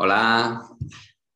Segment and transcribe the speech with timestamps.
[0.00, 0.62] Hola,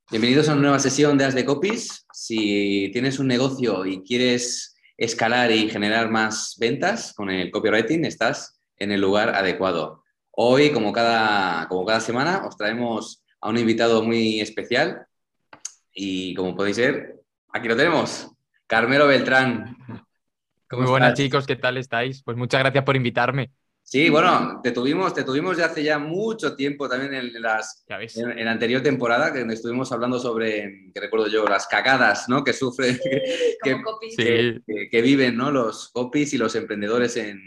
[0.09, 2.07] bienvenidos a una nueva sesión de As de Copies.
[2.13, 8.61] Si tienes un negocio y quieres escalar y generar más ventas con el copywriting, estás
[8.77, 10.05] en el lugar adecuado.
[10.31, 15.09] Hoy, como cada, como cada semana, os traemos a un invitado muy especial
[15.93, 17.17] y como podéis ver,
[17.53, 18.31] aquí lo tenemos,
[18.69, 19.77] Carmelo Beltrán.
[20.71, 22.23] Muy buenas chicos, ¿qué tal estáis?
[22.23, 23.51] Pues muchas gracias por invitarme.
[23.85, 28.45] Sí, bueno, te tuvimos, te tuvimos ya hace ya mucho tiempo también en, las, en,
[28.45, 32.43] la anterior temporada, que estuvimos hablando sobre, que recuerdo yo, las cagadas ¿no?
[32.43, 32.99] que sufren,
[33.63, 35.51] que, que, viven ¿no?
[35.51, 37.39] los copies y los emprendedores en,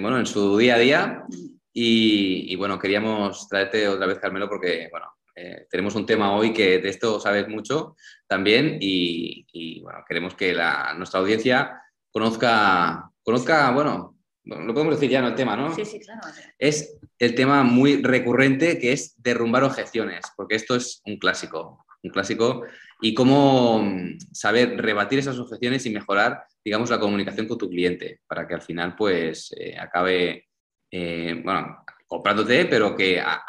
[0.00, 1.24] bueno, en su día a día.
[1.72, 6.78] Y, bueno, queríamos traerte otra vez, Carmelo, porque bueno, eh, tenemos un tema hoy que
[6.78, 11.80] de esto sabes mucho también y, y bueno, queremos que la, nuestra audiencia
[12.10, 14.17] conozca, conozca, bueno,
[14.48, 15.74] lo podemos decir ya, no el tema, ¿no?
[15.74, 16.20] Sí, sí, claro.
[16.58, 22.10] Es el tema muy recurrente que es derrumbar objeciones, porque esto es un clásico, un
[22.10, 22.64] clásico,
[23.00, 28.20] y cómo mm, saber rebatir esas objeciones y mejorar, digamos, la comunicación con tu cliente,
[28.26, 30.48] para que al final, pues, eh, acabe,
[30.90, 33.44] eh, bueno, comprándote, pero que a,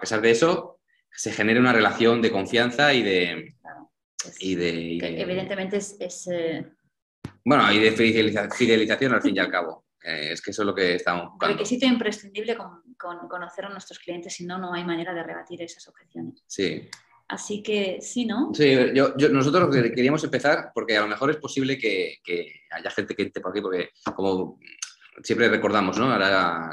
[0.00, 0.80] pesar de eso
[1.12, 3.54] se genere una relación de confianza y de...
[4.40, 6.28] y de, evidentemente es...
[6.32, 6.66] Eh,
[7.44, 9.83] bueno, y de fidelización al fin y al cabo.
[10.04, 11.56] Eh, es que eso es lo que estamos buscando.
[11.56, 12.82] Requisito imprescindible con,
[13.28, 16.44] conocer a nuestros clientes, si no, no hay manera de rebatir esas objeciones.
[16.46, 16.88] Sí.
[17.26, 18.52] Así que sí, ¿no?
[18.52, 22.18] Sí, yo, nosotros queríamos empezar porque a lo mejor es posible que,
[22.70, 24.60] haya gente que entre por aquí, porque como
[25.22, 26.12] siempre recordamos, ¿no?
[26.12, 26.70] Ahora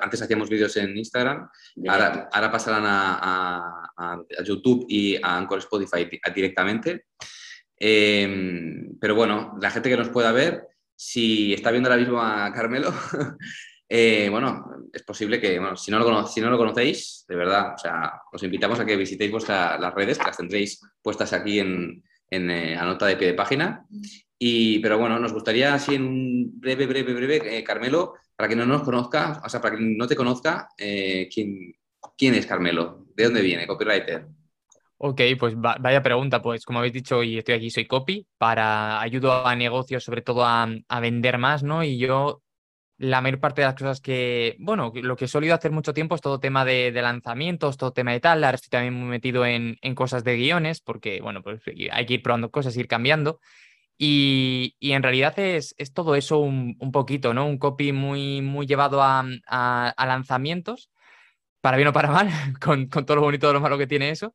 [0.00, 1.48] antes hacíamos vídeos en Instagram,
[1.88, 7.06] ahora, ahora, pasarán a, YouTube y a Anchor Spotify directamente.
[7.76, 12.52] Eh, pero bueno, la gente que nos pueda ver, si está viendo ahora mismo a
[12.52, 12.92] Carmelo,
[13.88, 17.74] eh, bueno, es posible que, bueno, si no, lo si no lo conocéis, de verdad,
[17.74, 21.60] o sea, os invitamos a que visitéis vuestras las redes, que las tendréis puestas aquí
[21.60, 23.86] en, en eh, nota de pie de página.
[24.38, 28.56] Y, pero bueno, nos gustaría así en un breve, breve, breve, eh, Carmelo, para que
[28.56, 31.74] no nos conozca, o sea, para que no te conozca, ¿quién,
[32.18, 33.06] ¿quién es Carmelo?
[33.14, 33.66] ¿De dónde viene?
[33.66, 34.26] Copywriter.
[34.98, 36.40] Ok, pues vaya pregunta.
[36.40, 40.44] Pues como habéis dicho, y estoy aquí, soy copy, para ayudo a negocios, sobre todo
[40.44, 40.68] a,
[41.00, 41.84] vender más, ¿no?
[41.84, 42.42] Y yo,
[42.98, 46.14] la mayor parte de las cosas que, bueno, lo que he solido hacer mucho tiempo
[46.14, 48.44] es todo tema de, lanzamientos, todo tema de tal.
[48.44, 51.60] Ahora estoy también muy metido en, cosas de guiones, porque, bueno, pues
[51.92, 53.40] hay que ir probando cosas, ir cambiando.
[53.98, 57.46] Y, en realidad es, todo eso un, poquito, ¿no?
[57.46, 60.90] Un copy muy, muy llevado a, a lanzamientos
[61.64, 62.28] para bien o para mal,
[62.60, 64.34] con, todo lo bonito y lo malo que tiene eso,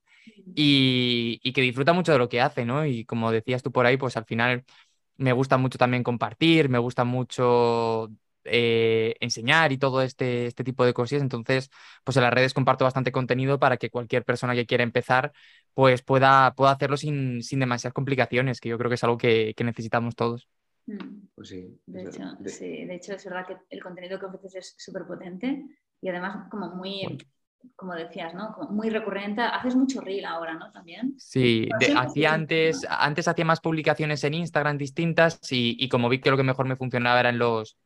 [0.55, 2.85] y, que disfruta mucho de lo que hace, ¿no?
[2.85, 4.65] Y como decías tú por ahí, pues al final
[5.17, 8.09] me gusta mucho también compartir, me gusta mucho
[8.45, 11.21] eh, enseñar y todo este, este tipo de cosas.
[11.21, 11.69] Entonces,
[12.03, 15.31] pues en las redes comparto bastante contenido para que cualquier persona que quiera empezar,
[15.73, 20.15] pues pueda, pueda hacerlo sin, demasiadas complicaciones, que yo creo que es algo que, necesitamos
[20.15, 20.47] todos.
[20.85, 21.27] Mm.
[21.35, 21.79] Pues sí.
[21.85, 22.85] De hecho, sí.
[22.85, 25.65] de hecho, es verdad que el contenido que ofreces es súper potente
[26.01, 27.17] y además como muy,
[27.75, 28.55] como decías, ¿no?
[28.69, 29.41] muy recurrente.
[29.41, 30.71] Haces mucho reel ahora, ¿no?
[30.71, 31.13] También.
[31.17, 36.37] Sí, hacía antes, antes hacía más publicaciones en Instagram distintas y, como vi que lo
[36.37, 37.77] que mejor me funcionaba era en los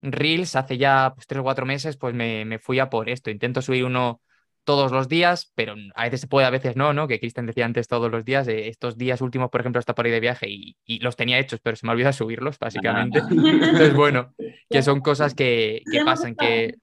[0.00, 3.30] reels, hace ya pues, tres o cuatro meses, pues me, fui a por esto.
[3.30, 4.20] Intento subir uno
[4.64, 7.08] todos los días, pero a veces se puede, a veces no, ¿no?
[7.08, 10.12] Que Cristian decía antes todos los días, estos días últimos, por ejemplo, está por ahí
[10.12, 13.20] de viaje y, los tenía hechos, pero se me olvidó subirlos, básicamente.
[13.20, 13.28] Ah.
[13.28, 14.34] Entonces, bueno,
[14.70, 16.76] que son cosas que, que pasan, que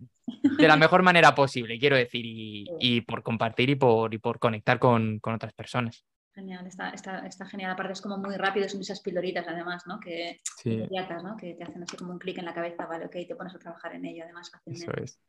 [0.58, 4.80] de la mejor manera posible, quiero decir, y, por compartir y por, y por conectar
[4.80, 6.04] con, otras personas.
[6.34, 7.72] Genial, está, está, genial.
[7.72, 10.00] Aparte es como muy rápido, son esas piloritas además, ¿no?
[10.00, 11.36] Que, ¿no?
[11.36, 13.60] que te hacen así como un clic en la cabeza, vale, ok, te pones a
[13.60, 14.86] trabajar en ello además fácilmente.
[14.86, 15.20] Eso es.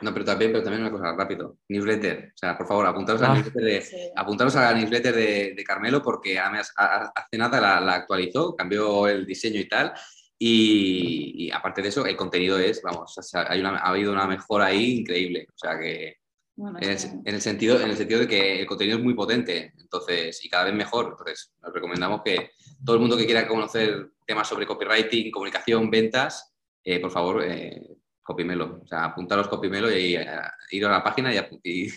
[0.00, 1.58] No, pero también, pero también una cosa rápido.
[1.68, 2.32] Newsletter.
[2.34, 3.34] O sea, por favor, apuntaros, a, la ah.
[3.34, 9.26] newsletter de, a la newsletter de, Carmelo porque hace nada la, la, actualizó, cambió el
[9.26, 9.92] diseño y tal.
[10.38, 15.00] Y, aparte de eso, el contenido es, vamos, hay una, ha habido una mejora ahí
[15.00, 15.46] increíble.
[15.48, 16.16] O sea que
[16.58, 20.48] en, el, sentido, en el sentido de que el contenido es muy potente, entonces, y
[20.48, 21.08] cada vez mejor.
[21.10, 22.50] Entonces, nos recomendamos que
[22.84, 27.96] todo el mundo que quiera conocer temas sobre copywriting, comunicación, ventas, eh, por favor, eh,
[28.26, 28.80] Copimelo.
[28.82, 30.26] O sea, apuntaros Copimelo y eh,
[30.72, 31.32] ir a la página
[31.62, 31.88] y,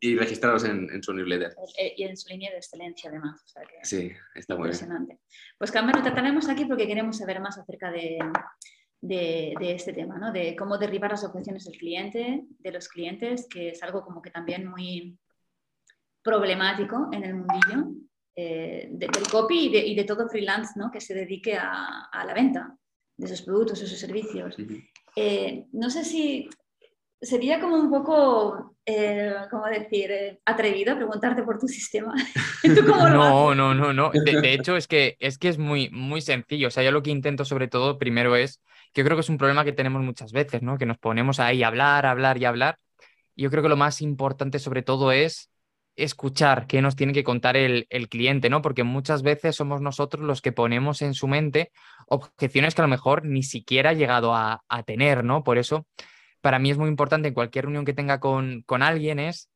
[0.00, 1.54] y, registraros en, su newsletter.
[1.78, 3.44] Eh, y en su línea de excelencia, además.
[3.82, 5.18] sí, está muy impresionante.
[5.58, 8.18] Pues Carmelo, te tenemos aquí porque queremos saber más acerca de,
[9.02, 10.32] de, este tema, ¿no?
[10.32, 14.30] De cómo derribar las objeciones del cliente, de los clientes, que es algo como que
[14.30, 15.18] también muy
[16.22, 17.92] problemático en el mundillo
[18.34, 20.90] eh, del copy y de, y de, todo freelance ¿no?
[20.90, 22.76] que se dedique a, a la venta
[23.20, 24.56] de esos productos, esos servicios.
[25.16, 26.48] Eh, no sé si
[27.20, 32.14] sería como un poco, eh, ¿cómo decir?, eh, atrevido a preguntarte por tu sistema.
[32.64, 34.10] no, no, no, no.
[34.12, 36.68] De, hecho, es que, es que es muy, muy sencillo.
[36.68, 38.60] O sea, yo lo que intento sobre todo primero es,
[38.92, 40.78] que yo creo que es un problema que tenemos muchas veces, ¿no?
[40.78, 42.78] Que nos ponemos ahí a hablar, hablar y hablar.
[43.34, 45.50] Y yo creo que lo más importante sobre todo es
[45.96, 48.62] escuchar qué nos tiene que contar el, el, cliente, ¿no?
[48.62, 51.72] Porque muchas veces somos nosotros los que ponemos en su mente
[52.06, 55.44] objeciones que a lo mejor ni siquiera ha llegado a, a tener, ¿no?
[55.44, 55.86] Por eso
[56.40, 59.50] para mí es muy importante en cualquier reunión que tenga con, con alguien es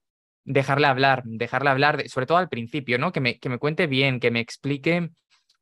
[0.45, 3.13] dejarle hablar, dejarle hablar, sobre todo al principio, ¿no?
[3.13, 5.11] Que me, que me cuente bien, que me explique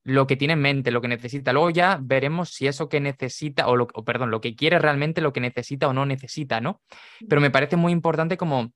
[0.05, 1.53] lo que tiene en mente, lo que necesita.
[1.53, 5.33] Luego ya veremos si eso que necesita, o, lo, perdón, lo que quiere realmente, lo
[5.33, 6.83] que necesita o no necesita, ¿no?
[7.29, 8.73] Pero me parece muy importante como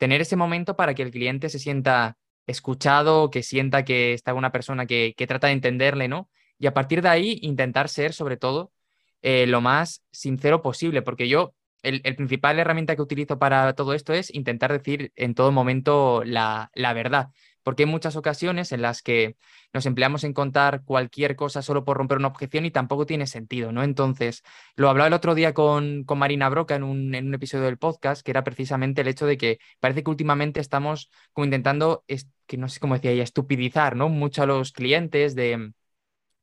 [0.00, 2.16] tener ese momento para que el cliente se sienta
[2.46, 6.30] escuchado, que sienta que está una persona que, que trata de entenderle, ¿no?
[6.58, 8.72] Y a partir de ahí intentar ser, sobre todo,
[9.20, 14.14] eh, lo más sincero posible, porque yo el, principal herramienta que utilizo para todo esto
[14.14, 17.28] es intentar decir en todo momento la, verdad,
[17.62, 19.36] porque hay muchas ocasiones en las que
[19.72, 23.72] nos empleamos en contar cualquier cosa solo por romper una objeción y tampoco tiene sentido,
[23.72, 23.82] ¿no?
[23.82, 24.42] Entonces,
[24.76, 27.78] lo hablaba el otro día con, con Marina Broca en un, en un, episodio del
[27.78, 32.04] podcast, que era precisamente el hecho de que parece que últimamente estamos como intentando,
[32.46, 34.08] que no sé cómo decía ella, estupidizar, ¿no?
[34.08, 35.72] Mucho a los clientes de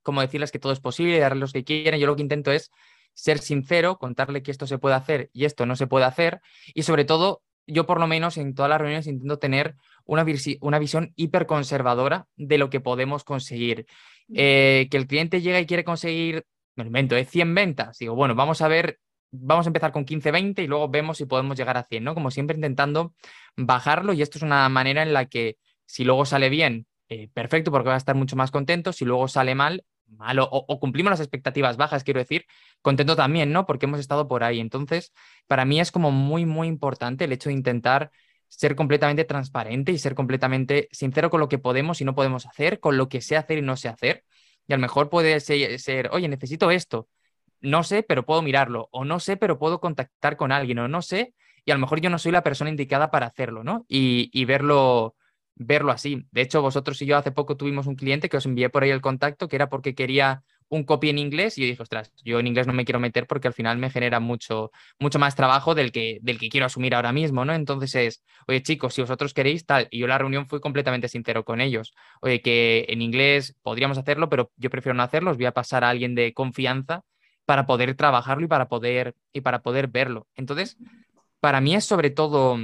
[0.08, 2.00] cómo decirles que todo es posible, darles lo que quieren.
[2.00, 2.72] Yo lo que intento es
[3.14, 6.40] ser sincero, contarle que esto se puede hacer y esto no se puede hacer.
[6.74, 9.75] Y sobre todo, yo por lo menos en todas las reuniones intento tener
[10.06, 10.25] una,
[10.62, 13.86] una visión hiperconservadora de lo que podemos conseguir.
[14.34, 17.98] Eh, que el cliente llega y quiere conseguir, me lo invento, 100 ventas.
[18.00, 19.00] Digo, bueno, vamos a ver,
[19.31, 22.14] vamos a empezar con 15, 20 y luego vemos si podemos llegar a 100, ¿no?
[22.14, 23.14] Como siempre intentando
[23.56, 27.72] bajarlo y esto es una manera en la que si luego sale bien, eh, perfecto,
[27.72, 28.92] porque va a estar mucho más contento.
[28.94, 32.45] Si luego sale mal, malo o, cumplimos las expectativas bajas, quiero decir,
[32.81, 33.65] contento también, ¿no?
[33.65, 34.59] Porque hemos estado por ahí.
[34.59, 35.13] Entonces,
[35.48, 38.12] para mí es como muy, muy importante el hecho de intentar
[38.48, 42.80] ser completamente transparente y ser completamente sincero con lo que podemos y no podemos hacer,
[42.80, 44.24] con lo que sé hacer y no sé hacer.
[44.68, 47.07] Y a lo mejor puede ser, oye, necesito esto.
[47.59, 48.89] No sé, pero puedo mirarlo.
[48.92, 50.80] O no sé, pero puedo contactar con alguien.
[50.80, 51.33] O no sé,
[51.65, 53.86] y a lo mejor yo no soy la persona indicada para hacerlo, ¿no?
[53.89, 55.17] Y, y verlo,
[55.57, 56.25] verlo así.
[56.31, 58.92] De hecho, vosotros y yo hace poco tuvimos un cliente que os envié por ahí
[58.92, 62.39] el contacto, que era porque quería un copy en inglés y yo dije, ostras, yo
[62.39, 65.75] en inglés no me quiero meter porque al final me genera mucho, mucho más trabajo
[65.75, 67.54] del que, del que quiero asumir ahora mismo, ¿no?
[67.54, 71.45] Entonces es, oye chicos, si vosotros queréis tal, y yo la reunión fui completamente sincero
[71.45, 75.45] con ellos, oye, que en inglés podríamos hacerlo, pero yo prefiero no hacerlo, os voy
[75.45, 77.04] a pasar a alguien de confianza
[77.45, 80.27] para poder trabajarlo y para poder, y para poder verlo.
[80.36, 80.77] Entonces,
[81.39, 82.57] para mí es sobre todo,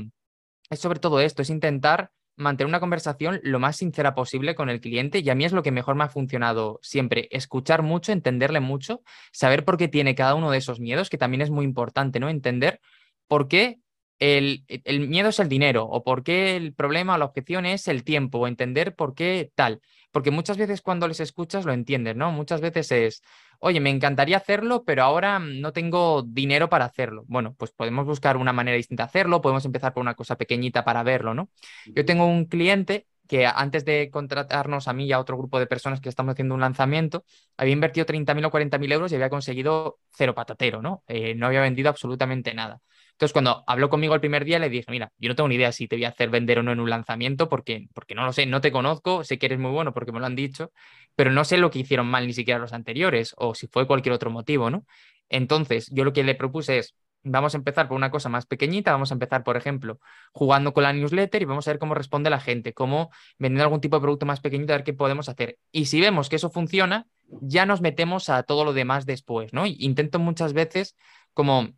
[0.70, 4.82] es sobre todo esto, es intentar mantener una conversación lo más sincera posible con el
[4.82, 8.60] cliente y a mí es lo que mejor me ha funcionado siempre, escuchar mucho, entenderle
[8.60, 9.02] mucho,
[9.32, 12.30] saber por qué tiene cada uno de esos miedos, que también es muy importante, ¿no?
[12.30, 12.80] Entender
[13.28, 13.80] por qué
[14.20, 17.88] el, el miedo es el dinero o por qué el problema o la objeción es
[17.88, 19.82] el tiempo o entender por qué tal.
[20.14, 22.32] Porque muchas veces cuando les escuchas lo entiendes, ¿no?
[22.32, 23.24] Muchas veces es,
[23.58, 27.24] oye, me encantaría hacerlo, pero ahora no tengo dinero para hacerlo.
[27.28, 30.86] Bueno, pues podemos buscar una manera distinta de hacerlo, podemos empezar por una cosa pequeñita
[30.86, 31.50] para verlo, ¿no?
[31.88, 35.66] Yo tengo un cliente que antes de contratarnos a mí y a otro grupo de
[35.66, 37.26] personas que estamos haciendo un lanzamiento,
[37.58, 41.04] había invertido 30.000 o 40.000 euros y había conseguido cero patatero, ¿no?
[41.08, 42.82] Eh, no había vendido absolutamente nada.
[43.14, 45.72] Entonces, cuando habló conmigo el primer día, le dije, mira, yo no tengo ni idea
[45.72, 48.34] si te voy a hacer vender o no en un lanzamiento, porque, porque no lo
[48.34, 50.72] sé, no te conozco, sé que eres muy bueno porque me lo han dicho,
[51.16, 54.14] pero no sé lo que hicieron mal ni siquiera los anteriores o si fue cualquier
[54.14, 54.86] otro motivo, ¿no?
[55.30, 58.92] Entonces, yo lo que le propuse es, vamos a empezar por una cosa más pequeñita,
[58.92, 60.00] vamos a empezar, por ejemplo,
[60.34, 63.82] jugando con la newsletter y vamos a ver cómo responde la gente, cómo vendiendo algún
[63.82, 65.58] tipo de producto más pequeñito, a ver qué podemos hacer.
[65.72, 67.08] Y si vemos que eso funciona,
[67.42, 69.66] ya nos metemos a todo lo demás después, ¿no?
[69.66, 70.96] intento muchas veces
[71.34, 71.70] como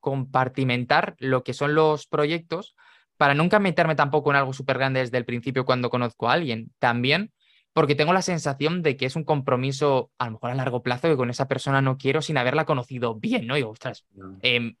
[0.00, 2.74] compartimentar lo que son los proyectos
[3.16, 6.72] para nunca meterme tampoco en algo súper grande desde el principio cuando conozco a alguien.
[6.78, 7.32] También
[7.72, 11.08] porque tengo la sensación de que es un compromiso a lo mejor a largo plazo
[11.08, 13.56] que con esa persona no quiero sin haberla conocido bien, ¿no?
[13.56, 14.04] Y ostras,
[14.42, 14.74] em,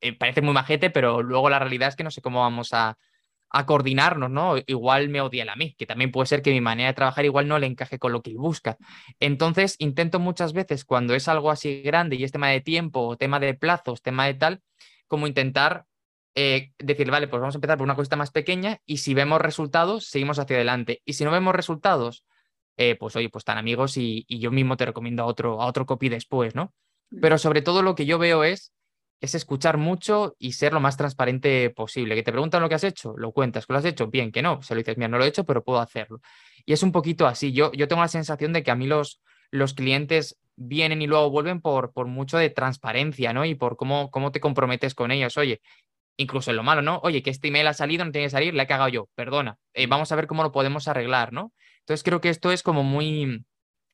[0.00, 2.98] eh, parece muy majete, pero luego la realidad es que no sé cómo vamos a,
[3.52, 4.54] a coordinarnos, ¿no?
[4.66, 7.24] Igual me odia él a mí, que también puede ser que mi manera de trabajar
[7.24, 8.78] igual no le encaje con lo que él busca.
[9.20, 13.38] Entonces, intento muchas veces cuando es algo así grande y es tema de tiempo, tema
[13.40, 14.62] de plazos, tema de tal,
[15.06, 15.84] como intentar
[16.34, 19.40] eh, decir, vale, pues vamos a empezar por una cosita más pequeña y si vemos
[19.40, 21.02] resultados, seguimos hacia adelante.
[21.04, 22.24] Y si no vemos resultados,
[22.78, 25.66] eh, pues oye, pues están amigos y, y, yo mismo te recomiendo a otro, a
[25.66, 26.72] otro copy después, ¿no?
[27.10, 27.20] Mm.
[27.20, 28.72] Pero sobre todo lo que yo veo es
[29.22, 32.16] es escuchar mucho y ser lo más transparente posible.
[32.16, 34.42] Que te preguntan lo que has hecho, lo cuentas, que lo has hecho, bien, que
[34.42, 36.20] no, se lo dices, mira, no lo he hecho, pero puedo hacerlo.
[36.66, 37.52] Y es un poquito así.
[37.52, 41.30] Yo, yo tengo la sensación de que a mí los, los clientes vienen y luego
[41.30, 43.44] vuelven por, por mucho de transparencia, ¿no?
[43.44, 45.36] Y por cómo, cómo te comprometes con ellos.
[45.36, 45.60] Oye,
[46.16, 46.98] incluso en lo malo, ¿no?
[47.04, 49.56] Oye, que este email ha salido, no tiene que salir, le he cagado yo, perdona.
[49.72, 51.52] Eh, vamos a ver cómo lo podemos arreglar, ¿no?
[51.82, 53.44] Entonces creo que esto es como muy,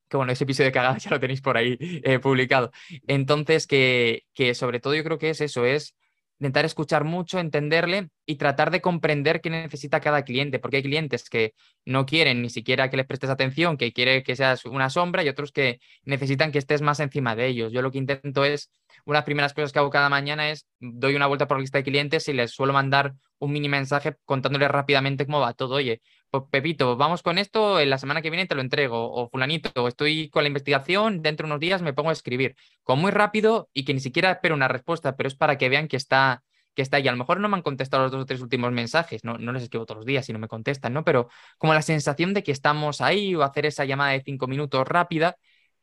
[0.08, 2.70] que bueno, ese episodio de cagada ya lo tenéis por ahí eh, publicado.
[3.06, 5.94] Entonces, que, que sobre todo yo creo que es eso, es
[6.38, 11.28] intentar escuchar mucho, entenderle y tratar de comprender qué necesita cada cliente, porque hay clientes
[11.28, 15.24] que no quieren ni siquiera que les prestes atención, que quiere que seas una sombra
[15.24, 17.72] y otros que necesitan que estés más encima de ellos.
[17.72, 18.70] Yo lo que intento es,
[19.04, 21.62] una de las primeras cosas que hago cada mañana es, doy una vuelta por la
[21.62, 25.76] lista de clientes y les suelo mandar un mini mensaje contándoles rápidamente cómo va todo.
[25.76, 26.02] Oye,
[26.50, 30.42] Pepito, vamos con esto, la semana que viene te lo entrego, o fulanito, estoy con
[30.42, 33.94] la investigación, dentro de unos días me pongo a escribir, con muy rápido y que
[33.94, 36.42] ni siquiera espero una respuesta, pero es para que vean que está,
[36.74, 37.08] que está ahí.
[37.08, 39.52] A lo mejor no me han contestado los dos o tres últimos mensajes, no, no
[39.52, 41.02] les escribo todos los días y no me contestan, ¿no?
[41.02, 44.86] Pero como la sensación de que estamos ahí o hacer esa llamada de cinco minutos
[44.86, 45.36] rápida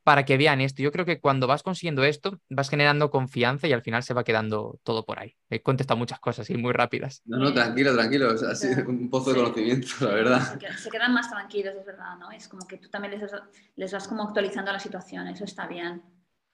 [0.05, 0.83] para que vean esto.
[0.83, 4.23] Yo creo que cuando vas consiguiendo esto, vas generando confianza y al final se va
[4.23, 5.35] quedando todo por ahí.
[5.49, 7.23] He contestado muchas cosas y muy rápidas.
[7.25, 8.31] No, no, tranquilo, tranquilo.
[8.31, 10.59] O sea, ha sido un pozo de conocimiento, la verdad.
[10.77, 12.29] Se quedan más tranquilos, es verdad, ¿no?
[12.29, 13.31] Es como que tú también les,
[13.75, 16.03] les vas como actualizando la situación, eso está bien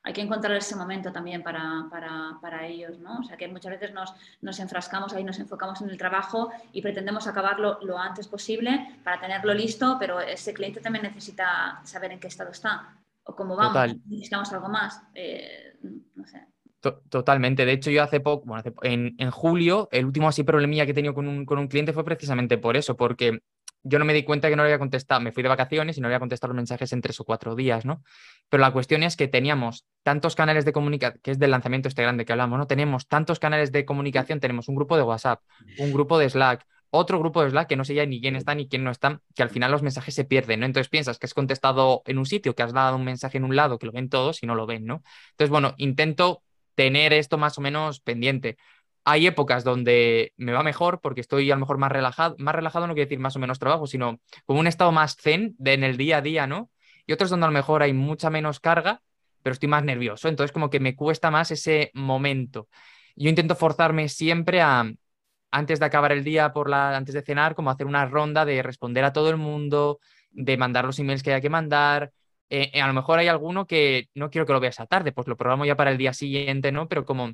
[0.03, 3.19] hay que encontrar ese momento también para, para, para, ellos, ¿no?
[3.19, 6.81] O sea, que muchas veces nos, nos, enfrascamos ahí, nos enfocamos en el trabajo y
[6.81, 12.19] pretendemos acabarlo lo antes posible para tenerlo listo, pero ese cliente también necesita saber en
[12.19, 12.97] qué estado está
[13.31, 15.77] o cómo vamos, necesitamos algo más, eh,
[16.15, 16.47] no sé.
[17.09, 17.63] Totalmente.
[17.63, 20.95] De hecho, yo hace poco, bueno, en, en, julio, el último así problemilla que he
[20.95, 23.41] tenido con un, con un cliente fue precisamente por eso, porque
[23.83, 26.01] yo no me di cuenta que no le había contestado, me fui de vacaciones y
[26.01, 28.03] no le había contestado los mensajes en tres o cuatro días, ¿no?
[28.49, 32.01] Pero la cuestión es que teníamos tantos canales de comunicación, que es del lanzamiento este
[32.01, 32.67] grande que hablamos, ¿no?
[32.67, 35.41] Tenemos tantos canales de comunicación, tenemos un grupo de WhatsApp,
[35.79, 38.53] un grupo de Slack, otro grupo de Slack que no sé ya ni quién está
[38.53, 40.65] ni quién no está, que al final los mensajes se pierden, ¿no?
[40.65, 43.55] Entonces piensas que has contestado en un sitio, que has dado un mensaje en un
[43.55, 45.01] lado, que lo ven todos y no lo ven, ¿no?
[45.31, 46.43] Entonces, bueno, intento
[46.75, 48.57] tener esto más o menos pendiente.
[49.05, 52.87] Hay épocas donde me va mejor porque estoy a lo mejor más relajado, más relajado
[52.87, 55.83] no quiere decir más o menos trabajo, sino como un estado más zen de en
[55.83, 56.69] el día a día, ¿no?
[57.07, 59.01] Y otros donde a lo mejor hay mucha menos carga,
[59.41, 62.67] pero estoy más nervioso, entonces como que me cuesta más ese momento.
[63.15, 64.91] Yo intento forzarme siempre a,
[65.51, 68.63] antes de acabar el día, por la, antes de cenar, como hacer una ronda de
[68.63, 69.99] responder a todo el mundo,
[70.31, 72.11] de mandar los emails que haya que mandar.
[72.49, 75.11] Eh, eh, a lo mejor hay alguno que no quiero que lo veas a tarde,
[75.11, 76.87] pues lo programo ya para el día siguiente, ¿no?
[76.87, 77.31] Pero como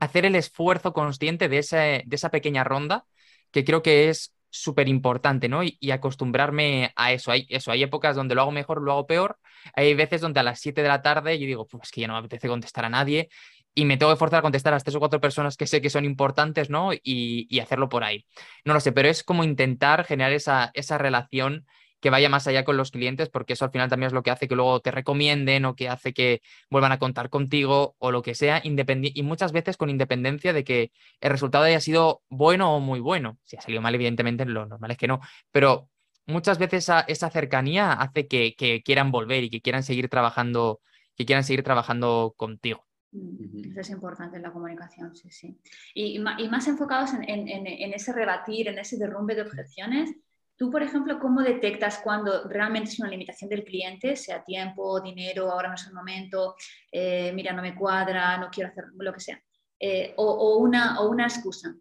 [0.00, 3.04] hacer el esfuerzo consciente de, ese, de esa pequeña ronda,
[3.50, 5.62] que creo que es súper importante, ¿no?
[5.62, 7.30] Y, acostumbrarme a eso.
[7.30, 7.70] Hay, eso.
[7.70, 9.38] hay épocas donde lo hago mejor, lo hago peor.
[9.74, 12.14] Hay veces donde a las 7 de la tarde yo digo, pues que ya no
[12.14, 13.28] me apetece contestar a nadie
[13.78, 15.80] y me tengo que forzar a contestar a las tres o cuatro personas que sé
[15.80, 16.90] que son importantes, ¿no?
[16.92, 18.26] Y, hacerlo por ahí.
[18.64, 21.64] No lo sé, pero es como intentar generar esa, esa relación
[22.00, 24.32] que vaya más allá con los clientes, porque eso al final también es lo que
[24.32, 28.22] hace que luego te recomienden o que hace que vuelvan a contar contigo o lo
[28.22, 32.80] que sea, y muchas veces con independencia de que el resultado haya sido bueno o
[32.80, 33.38] muy bueno.
[33.44, 35.20] Si ha salido mal, evidentemente, lo normal es que no,
[35.52, 35.88] pero
[36.26, 40.80] muchas veces esa, cercanía hace que, que, quieran volver y que quieran seguir trabajando,
[41.16, 42.87] que quieran seguir trabajando contigo.
[43.10, 45.58] Eso es importante en la comunicación, sí, sí.
[45.94, 50.14] Y, más enfocados en, ese rebatir, en ese derrumbe de objeciones.
[50.56, 55.50] Tú, por ejemplo, ¿cómo detectas cuando realmente es una limitación del cliente, sea tiempo, dinero,
[55.50, 56.56] ahora no es el momento,
[56.90, 59.40] eh, mira, no me cuadra, no quiero hacer lo que sea?
[59.78, 61.74] Eh, o, una, o una excusa.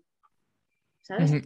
[1.02, 1.42] ¿Sabes?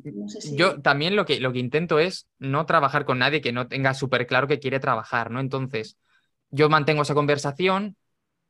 [0.56, 3.94] Yo también lo que, lo que intento es no trabajar con nadie que no tenga
[3.94, 5.40] súper claro que quiere trabajar, ¿no?
[5.40, 5.98] Entonces,
[6.50, 7.96] yo mantengo esa conversación,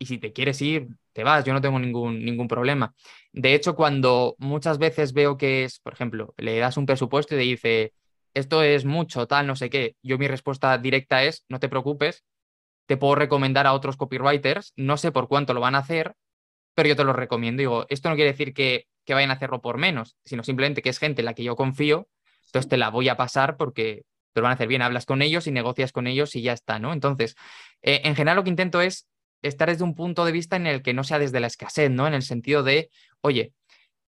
[0.01, 2.95] y si te quieres ir, te vas, yo no tengo ningún, ningún problema.
[3.31, 7.37] De hecho, cuando muchas veces veo que es, por ejemplo, le das un presupuesto y
[7.37, 7.93] te dice,
[8.33, 12.23] esto es mucho, tal, no sé qué, yo mi respuesta directa es, no te preocupes,
[12.87, 16.15] te puedo recomendar a otros copywriters, no sé por cuánto lo van a hacer,
[16.73, 17.59] pero yo te lo recomiendo.
[17.61, 20.89] Digo, esto no quiere decir que, que vayan a hacerlo por menos, sino simplemente que
[20.89, 22.07] es gente en la que yo confío,
[22.47, 24.01] entonces te la voy a pasar porque
[24.33, 26.53] te lo van a hacer bien, hablas con ellos y negocias con ellos y ya
[26.53, 26.91] está, ¿no?
[26.91, 27.35] Entonces,
[27.83, 29.07] eh, en general lo que intento es
[29.41, 32.07] estar desde un punto de vista en el que no sea desde la escasez, ¿no?
[32.07, 32.89] En el sentido de,
[33.21, 33.53] oye,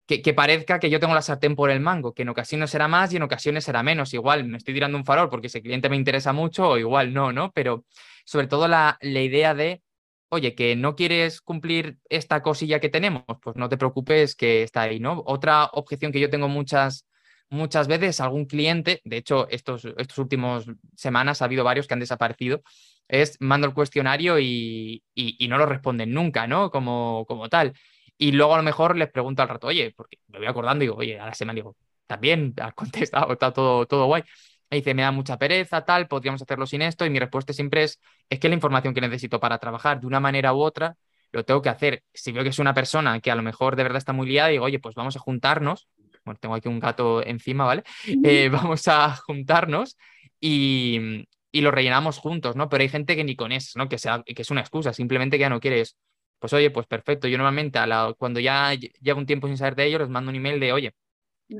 [0.07, 3.13] que, parezca que yo tengo la sartén por el mango, que en ocasiones será más
[3.13, 4.15] y en ocasiones será menos.
[4.15, 7.33] Igual me estoy tirando un farol porque ese cliente me interesa mucho o igual no,
[7.33, 7.51] ¿no?
[7.53, 7.85] Pero
[8.25, 9.83] sobre todo la, la idea de,
[10.29, 14.83] oye, que no quieres cumplir esta cosilla que tenemos, pues no te preocupes que está
[14.83, 15.23] ahí, ¿no?
[15.27, 17.07] Otra objeción que yo tengo muchas,
[17.49, 20.67] muchas veces, algún cliente, de hecho, estos, estos últimos
[20.97, 22.63] semanas ha habido varios que han desaparecido,
[23.09, 25.03] es mando el cuestionario y,
[25.49, 26.71] no lo responden nunca, ¿no?
[26.71, 27.73] Como, como tal.
[28.19, 30.87] Y luego a lo mejor les pregunto al rato, oye, porque me voy acordando y
[30.89, 34.23] digo, oye, a la semana digo, también has contestado, está todo, todo guay.
[34.71, 37.05] y dice, me da mucha pereza, tal, podríamos hacerlo sin esto.
[37.07, 40.21] Y mi respuesta siempre es, es que la información que necesito para trabajar de una
[40.21, 40.97] manera u otra,
[41.33, 42.03] lo tengo que hacer.
[42.15, 44.49] Si veo que es una persona que a lo mejor de verdad está muy liada,
[44.49, 45.89] digo, oye, pues vamos a juntarnos.
[46.25, 47.85] Bueno, tengo aquí un gato encima, ¿vale?
[48.25, 49.97] Eh, vamos a juntarnos
[50.41, 52.69] y, y, lo rellenamos juntos, ¿no?
[52.69, 53.89] Pero hay gente que ni con eso, ¿no?
[53.89, 55.97] Que, sea, que es una excusa, simplemente que ya no quieres.
[56.39, 57.29] Pues oye, pues perfecto.
[57.29, 60.31] Yo normalmente a la, cuando ya llevo un tiempo sin saber de ellos, les mando
[60.31, 60.95] un email de, oye,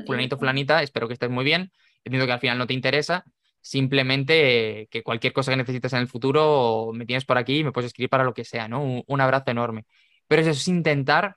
[0.07, 1.71] fulanito, fulanita, espero que estés muy bien
[2.07, 3.25] entiendo que al final no te interesa,
[3.61, 7.73] simplemente que cualquier cosa que necesites en el futuro me tienes por aquí y me
[7.73, 9.03] puedes escribir para lo que sea, ¿no?
[9.07, 9.87] Un, abrazo enorme.
[10.29, 11.37] Pero eso es intentar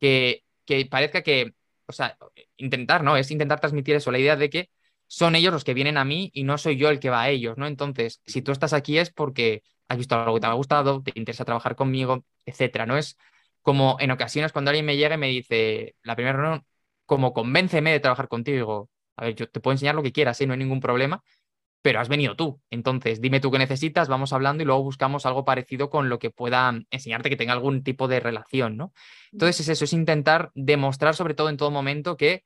[0.00, 1.54] que, que parezca que,
[1.86, 2.16] o sea,
[2.56, 3.16] intentar, ¿no?
[3.16, 4.70] Es intentar transmitir eso, la idea de que
[5.12, 7.30] son ellos los que vienen a mí y no soy yo el que va a
[7.30, 7.66] ellos, ¿no?
[7.66, 11.10] Entonces, si tú estás aquí es porque has visto algo que te ha gustado, te
[11.16, 12.96] interesa trabajar conmigo, etcétera, ¿no?
[12.96, 13.16] Es
[13.60, 16.64] como en ocasiones cuando alguien me llega y me dice, la primera reunión,
[17.06, 20.46] como convénceme de trabajar contigo, a ver, yo te puedo enseñar lo que quieras, ¿eh?
[20.46, 21.24] no hay ningún problema,
[21.82, 22.60] pero has venido tú.
[22.70, 26.30] Entonces, dime tú qué necesitas, vamos hablando y luego buscamos algo parecido con lo que
[26.30, 28.92] pueda enseñarte que tenga algún tipo de relación, ¿no?
[29.32, 32.44] Entonces, es eso, es intentar demostrar sobre todo en todo momento que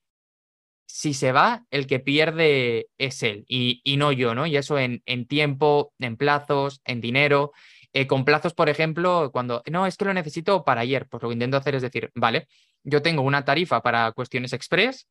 [0.86, 4.46] si se va, el que pierde es él y, no yo, ¿no?
[4.46, 7.52] Y eso en, tiempo, en plazos, en dinero.
[7.92, 11.28] Eh, con plazos, por ejemplo, cuando no, es que lo necesito para ayer, pues lo
[11.28, 12.48] que intento hacer es decir, vale,
[12.82, 15.06] yo tengo una tarifa para cuestiones express,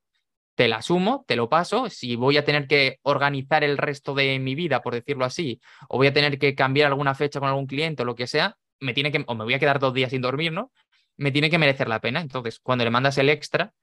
[0.55, 1.89] te la sumo, te lo paso.
[1.89, 5.97] Si voy a tener que organizar el resto de mi vida, por decirlo así, o
[5.97, 8.93] voy a tener que cambiar alguna fecha con algún cliente o lo que sea, me
[8.93, 10.71] tiene que, o me voy a quedar dos días sin dormir, ¿no?
[11.17, 12.21] Me tiene que merecer la pena.
[12.21, 13.73] Entonces, cuando le mandas el extra,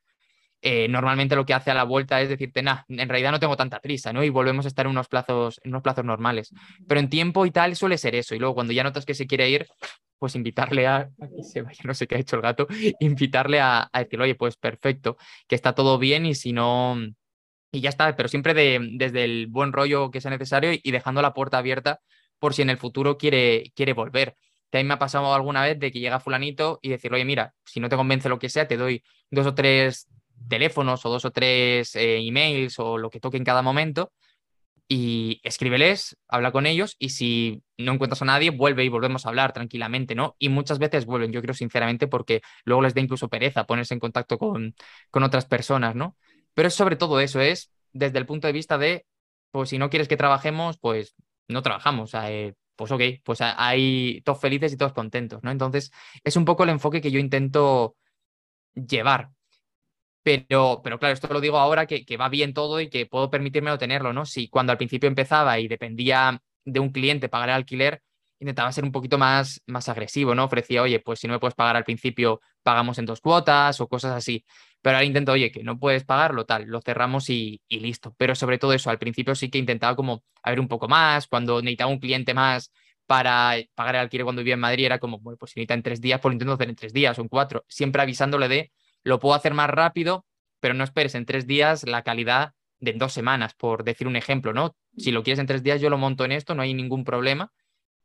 [0.62, 3.56] eh, normalmente lo que hace a la vuelta es decirte, nah, en realidad no tengo
[3.56, 4.22] tanta prisa, ¿no?
[4.22, 6.52] Y volvemos a estar en unos plazos, en unos plazos normales.
[6.86, 8.34] Pero en tiempo y tal suele ser eso.
[8.34, 9.66] Y luego cuando ya notas que se quiere ir,
[10.18, 12.66] pues invitarle a, que se vaya, no sé qué ha hecho el gato,
[13.00, 15.16] invitarle a, a decirle, oye, pues perfecto,
[15.48, 16.98] que está todo bien y si no,
[17.72, 21.22] y ya está, pero siempre de, desde el buen rollo que sea necesario y dejando
[21.22, 22.00] la puerta abierta
[22.38, 24.34] por si en el futuro quiere, quiere volver.
[24.70, 27.80] También me ha pasado alguna vez de que llega fulanito y decirle, oye, mira, si
[27.80, 30.08] no te convence lo que sea, te doy dos o tres
[30.48, 34.12] teléfonos o dos o tres eh, emails o lo que toque en cada momento
[34.92, 39.28] y escríbeles, habla con ellos y si no encuentras a nadie, vuelve y volvemos a
[39.28, 40.34] hablar tranquilamente, ¿no?
[40.40, 44.00] Y muchas veces vuelven, yo creo sinceramente, porque luego les da incluso pereza ponerse en
[44.00, 44.74] contacto con,
[45.10, 46.16] con otras personas, ¿no?
[46.54, 49.06] Pero es sobre todo eso, es desde el punto de vista de,
[49.52, 51.14] pues si no quieres que trabajemos, pues
[51.46, 55.52] no trabajamos, eh, pues ok, pues hay todos felices y todos contentos, ¿no?
[55.52, 55.92] Entonces,
[56.24, 57.94] es un poco el enfoque que yo intento
[58.74, 59.30] llevar
[60.22, 63.30] pero, pero claro, esto lo digo ahora que, que va bien todo y que puedo
[63.30, 64.26] permitírmelo tenerlo, ¿no?
[64.26, 68.02] Si cuando al principio empezaba y dependía de un cliente pagar el alquiler,
[68.38, 70.44] intentaba ser un poquito más, más agresivo, ¿no?
[70.44, 73.88] Ofrecía, oye, pues si no me puedes pagar al principio, pagamos en dos cuotas o
[73.88, 74.44] cosas así.
[74.82, 78.14] Pero ahora intento, oye, que no puedes pagarlo, tal, lo cerramos y, y listo.
[78.16, 81.26] Pero sobre todo eso, al principio sí que intentaba como a ver un poco más,
[81.28, 82.72] cuando necesitaba un cliente más
[83.06, 85.82] para pagar el alquiler cuando vivía en Madrid, era como, bueno, pues si necesita en
[85.82, 88.72] tres días, pues lo intento hacer en tres días o en cuatro, siempre avisándole de
[89.04, 90.26] lo puedo hacer más rápido,
[90.60, 94.52] pero no esperes en tres días la calidad de dos semanas, por decir un ejemplo,
[94.52, 94.74] ¿no?
[94.96, 97.52] Si lo quieres en tres días, yo lo monto en esto, no hay ningún problema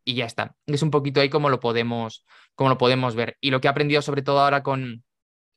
[0.04, 0.56] y ya está.
[0.68, 2.26] Es un poquito ahí como lo podemos,
[2.58, 3.38] lo podemos ver.
[3.42, 5.04] Y lo que he aprendido sobre todo ahora con,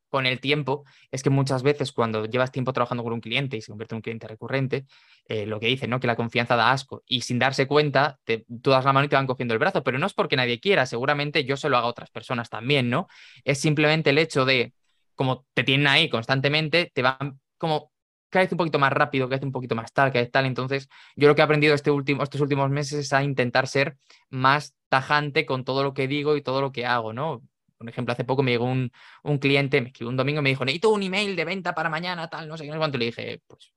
[0.08, 3.60] con el tiempo es que muchas veces cuando llevas tiempo trabajando con un cliente y
[3.60, 4.86] se convierte en un cliente recurrente,
[5.26, 6.00] eh, lo que dicen, ¿no?
[6.00, 9.08] Que la confianza da asco y sin darse cuenta, te, tú das la mano y
[9.08, 11.76] te van cogiendo el brazo, pero no es porque nadie quiera, seguramente yo se lo
[11.76, 13.06] hago a otras personas también, ¿no?
[13.44, 14.72] Es simplemente el hecho de
[15.18, 17.92] como te tienen ahí constantemente, te van como
[18.30, 20.46] cada vez un poquito más rápido, cada vez un poquito más tal, cada vez tal.
[20.46, 23.96] Entonces, yo lo que he aprendido este último, estos últimos meses es a intentar ser
[24.30, 27.42] más tajante con todo lo que digo y todo lo que hago, ¿no?
[27.78, 28.92] Por ejemplo, hace poco me llegó un,
[29.24, 31.90] un cliente, me escribió un domingo y me dijo, necesito un email de venta para
[31.90, 32.98] mañana, tal, no sé qué, no sé cuánto.
[32.98, 33.72] Le dije, pues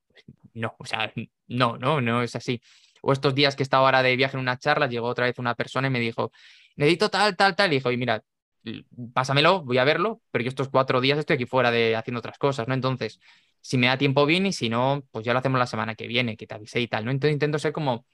[0.54, 1.12] no, o sea,
[1.48, 2.60] no, no, no es así.
[3.02, 5.54] O estos días que estaba ahora de viaje en una charla, llegó otra vez una
[5.54, 6.30] persona y me dijo,
[6.76, 7.72] necesito tal, tal, tal.
[7.72, 8.22] Y y mira,
[9.12, 12.38] pásamelo, voy a verlo, pero yo estos cuatro días estoy aquí fuera de haciendo otras
[12.38, 12.74] cosas, ¿no?
[12.74, 13.20] Entonces,
[13.60, 16.06] si me da tiempo bien y si no, pues ya lo hacemos la semana que
[16.06, 17.10] viene, que te avisé y tal, ¿no?
[17.10, 18.06] Entonces intento ser como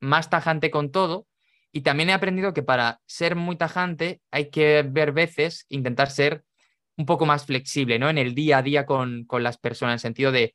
[0.00, 1.26] más tajante con todo
[1.72, 6.44] y también he aprendido que para ser muy tajante hay que ver veces, intentar ser
[6.96, 8.08] un poco más flexible, ¿no?
[8.08, 10.54] En el día a día con, con las personas, en el sentido de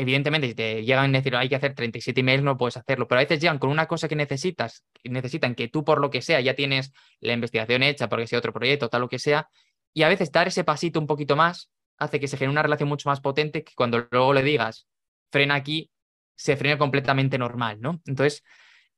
[0.00, 3.20] evidentemente, si te llegan a decir hay que hacer 37 emails, no puedes hacerlo, pero
[3.20, 6.40] a veces llegan con una cosa que necesitas, necesitan que tú por lo que sea
[6.40, 9.48] ya tienes la investigación hecha, porque sea otro proyecto, tal lo que sea,
[9.92, 12.88] y a veces dar ese pasito un poquito más hace que se genere una relación
[12.88, 14.86] mucho más potente que cuando luego le digas
[15.30, 15.90] frena aquí,
[16.34, 18.00] se frena completamente normal, ¿no?
[18.06, 18.42] Entonces,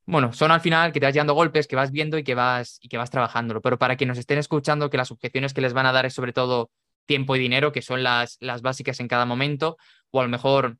[0.07, 2.79] bueno, son al final que te vas llevando golpes, que vas viendo y que vas,
[2.81, 5.73] y que vas trabajándolo, pero para que nos estén escuchando, que las objeciones que les
[5.73, 6.71] van a dar es sobre todo
[7.07, 9.77] tiempo y dinero, que son las, las básicas en cada momento,
[10.11, 10.79] o a lo mejor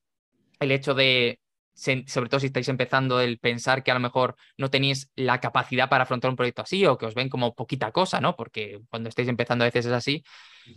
[0.63, 1.41] el hecho de
[1.75, 5.89] sobre todo si estáis empezando el pensar que a lo mejor no tenéis la capacidad
[5.89, 8.37] para afrontar un proyecto así o que os ven como poquita cosa, ¿no?
[8.37, 10.23] Porque cuando estáis empezando a veces es así.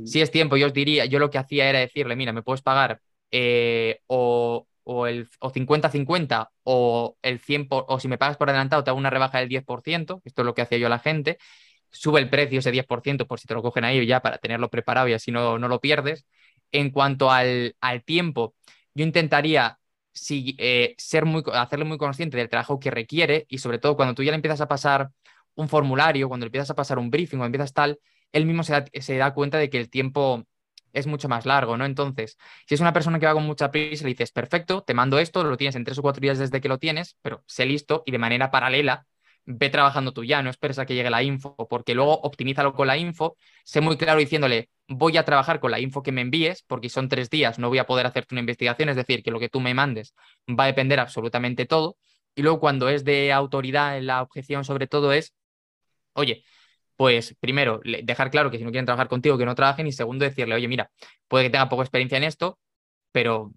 [0.05, 2.61] Si es tiempo, yo os diría, yo lo que hacía era decirle, mira, me puedes
[2.61, 4.67] pagar eh, o,
[5.07, 9.39] el 50-50 o el 100 o si me pagas por adelantado te hago una rebaja
[9.39, 11.37] del 10%, esto es lo que hacía yo a la gente,
[11.91, 15.07] sube el precio ese 10% por si te lo cogen ahí ya para tenerlo preparado
[15.07, 16.25] y así no, no lo pierdes.
[16.71, 18.55] En cuanto al, al tiempo,
[18.95, 19.79] yo intentaría
[20.29, 24.23] eh, ser muy, hacerle muy consciente del trabajo que requiere y sobre todo cuando tú
[24.23, 25.11] ya le empiezas a pasar
[25.55, 27.99] un formulario, cuando le empiezas a pasar un briefing o empiezas tal,
[28.31, 30.43] él mismo se da, se da cuenta de que el tiempo
[30.93, 31.85] es mucho más largo, ¿no?
[31.85, 35.19] Entonces, si es una persona que va con mucha prisa, le dices, perfecto, te mando
[35.19, 38.03] esto, lo tienes en tres o cuatro días desde que lo tienes, pero sé listo
[38.05, 39.05] y de manera paralela
[39.45, 42.87] ve trabajando tú ya, no esperes a que llegue la info, porque luego optimízalo con
[42.87, 46.63] la info, sé muy claro diciéndole, voy a trabajar con la info que me envíes,
[46.63, 49.39] porque son tres días, no voy a poder hacerte una investigación, es decir, que lo
[49.39, 50.15] que tú me mandes
[50.47, 51.97] va a depender absolutamente todo.
[52.35, 55.33] Y luego cuando es de autoridad, la objeción sobre todo es,
[56.13, 56.43] oye,
[56.95, 60.25] pues primero, dejar claro que si no quieren trabajar contigo, que no trabajen, y segundo,
[60.25, 60.91] decirle, oye, mira,
[61.27, 62.59] puede que tenga poca experiencia en esto,
[63.11, 63.53] pero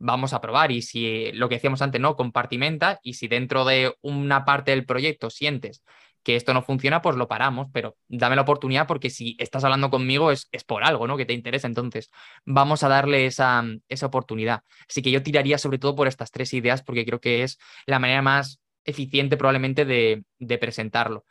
[0.00, 2.16] vamos a probar y si lo que decíamos antes, ¿no?
[2.16, 5.84] Compartimenta y si dentro de una parte del proyecto sientes
[6.22, 9.90] que esto no funciona, pues lo paramos, pero dame la oportunidad porque si estás hablando
[9.90, 11.16] conmigo es, es por algo, ¿no?
[11.16, 12.10] Que te interesa, entonces
[12.44, 14.62] vamos a darle esa, esa oportunidad.
[14.88, 17.98] Así que yo tiraría sobre todo por estas tres ideas porque creo que es la
[17.98, 21.24] manera más eficiente probablemente de, de presentarlo.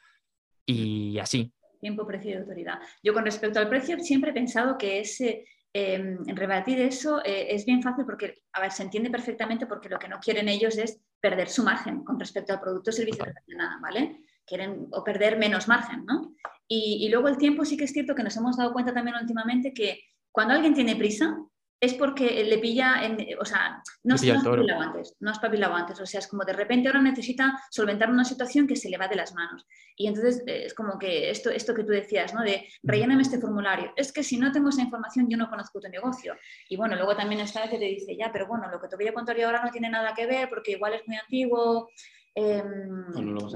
[0.65, 1.53] Y así.
[1.82, 2.79] Tiempo, precio y autoridad.
[3.03, 7.65] Yo con respecto al precio siempre he pensado que ese eh, rebatir eso eh, es
[7.65, 11.01] bien fácil porque, a ver, se entiende perfectamente porque lo que no quieren ellos es
[11.19, 14.23] perder su margen con respecto al producto o servicio nada, ¿vale?
[14.45, 16.34] Quieren o perder menos margen, ¿no?
[16.67, 19.17] Y, y luego el tiempo sí que es cierto que nos hemos dado cuenta también
[19.19, 20.01] últimamente que
[20.32, 21.38] cuando alguien tiene prisa,
[21.82, 26.00] es porque le pilla, en, o sea, no, es pabilado antes, no es pabilado antes,
[26.02, 29.08] o sea, es como de repente ahora necesita solventar una situación que se le va
[29.08, 29.65] de las manos.
[29.96, 32.42] Y entonces eh, es como que esto, esto que tú decías, ¿no?
[32.42, 33.94] De relléname este formulario.
[33.96, 36.36] Es que si no tengo esa información yo no conozco tu negocio.
[36.68, 39.08] Y bueno, luego también está que te dice, ya, pero bueno, lo que te voy
[39.08, 41.89] a contar yo ahora no tiene nada que ver porque igual es muy antiguo.
[42.36, 43.08] Em,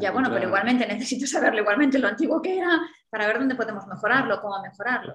[0.01, 3.85] ya bueno, pero igualmente necesito saberlo igualmente lo antiguo que era para ver dónde podemos
[3.85, 5.13] mejorarlo, cómo mejorarlo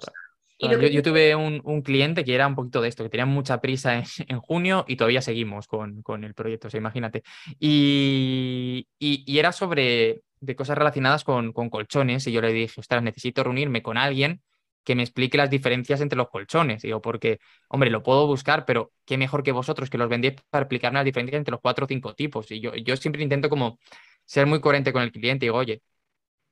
[0.59, 4.05] yo, tuve un, cliente que era un poquito de esto, que tenía mucha prisa en,
[4.40, 7.23] junio y todavía seguimos con, el proyecto, o sea, imagínate.
[7.61, 8.88] Y,
[9.27, 13.97] era sobre de cosas relacionadas con, colchones y yo le dije, ostras, necesito reunirme con
[13.97, 14.42] alguien
[14.85, 16.83] que me explique las diferencias entre los colchones.
[16.83, 20.62] Digo, porque, hombre, lo puedo buscar, pero qué mejor que vosotros que los vendéis para
[20.64, 22.51] explicarme las diferencias entre los cuatro o cinco tipos.
[22.51, 23.79] Y yo, yo siempre intento como
[24.25, 25.83] ser muy coherente con el cliente y digo, oye,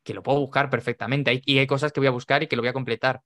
[0.05, 2.63] que lo puedo buscar perfectamente y hay cosas que voy a buscar y que lo
[2.63, 3.23] voy a completar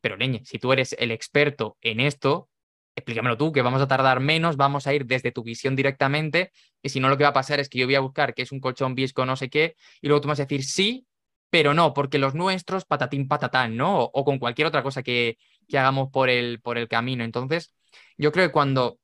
[0.00, 2.48] pero leñe, si tú eres el experto en esto,
[2.94, 6.88] explícamelo tú, que vamos a tardar menos, vamos a ir desde tu visión directamente, y
[6.88, 8.52] si no lo que va a pasar es que yo voy a buscar que es
[8.52, 11.06] un colchón visco no sé qué, y luego tú vas a decir sí,
[11.50, 14.04] pero no, porque los nuestros, patatín, patatán, ¿no?
[14.04, 15.36] O, con cualquier otra cosa que,
[15.68, 17.24] que, hagamos por el, por el camino.
[17.24, 17.74] Entonces,
[18.16, 19.00] yo creo que cuando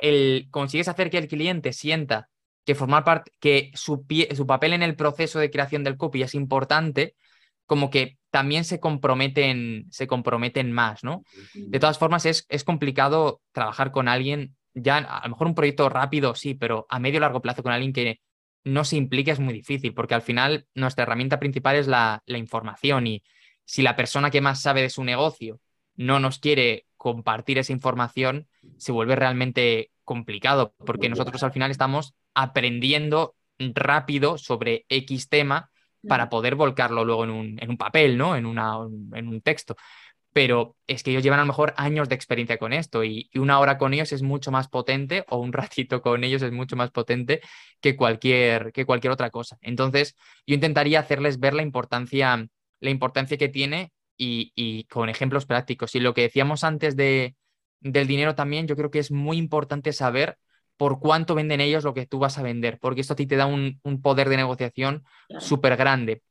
[0.00, 2.30] el, consigues hacer que el cliente sienta
[2.64, 6.34] que formar parte, que su, su papel en el proceso de creación del copy es
[6.34, 7.14] importante,
[7.66, 11.22] como que también se comprometen, se comprometen más, ¿no?
[11.54, 15.88] De todas formas, es, es complicado trabajar con alguien, ya a lo mejor un proyecto
[15.88, 18.20] rápido, sí, pero a medio o largo plazo con alguien que
[18.62, 22.36] no se implique es muy difícil, porque al final nuestra herramienta principal es la, la
[22.36, 23.22] información y
[23.64, 25.58] si la persona que más sabe de su negocio
[25.94, 32.12] no nos quiere compartir esa información, se vuelve realmente complicado, porque nosotros al final estamos
[32.34, 35.70] aprendiendo rápido sobre X tema
[36.08, 38.36] para poder volcarlo luego en un, en un papel, ¿no?
[38.36, 38.76] En, una,
[39.14, 39.76] en un texto.
[40.32, 43.58] Pero es que ellos llevan a lo mejor años de experiencia con esto y, una
[43.58, 46.90] hora con ellos es mucho más potente o un ratito con ellos es mucho más
[46.90, 47.40] potente
[47.80, 49.58] que cualquier, que cualquier otra cosa.
[49.62, 50.16] Entonces,
[50.46, 52.46] yo intentaría hacerles ver la importancia,
[52.80, 55.94] la importancia que tiene y, y con ejemplos prácticos.
[55.94, 57.36] Y lo que decíamos antes de,
[57.80, 60.38] del dinero también, yo creo que es muy importante saber
[60.76, 63.36] por cuánto venden ellos lo que tú vas a vender, porque esto a ti te
[63.36, 65.04] da un, poder de negociación
[65.38, 66.22] súper grande.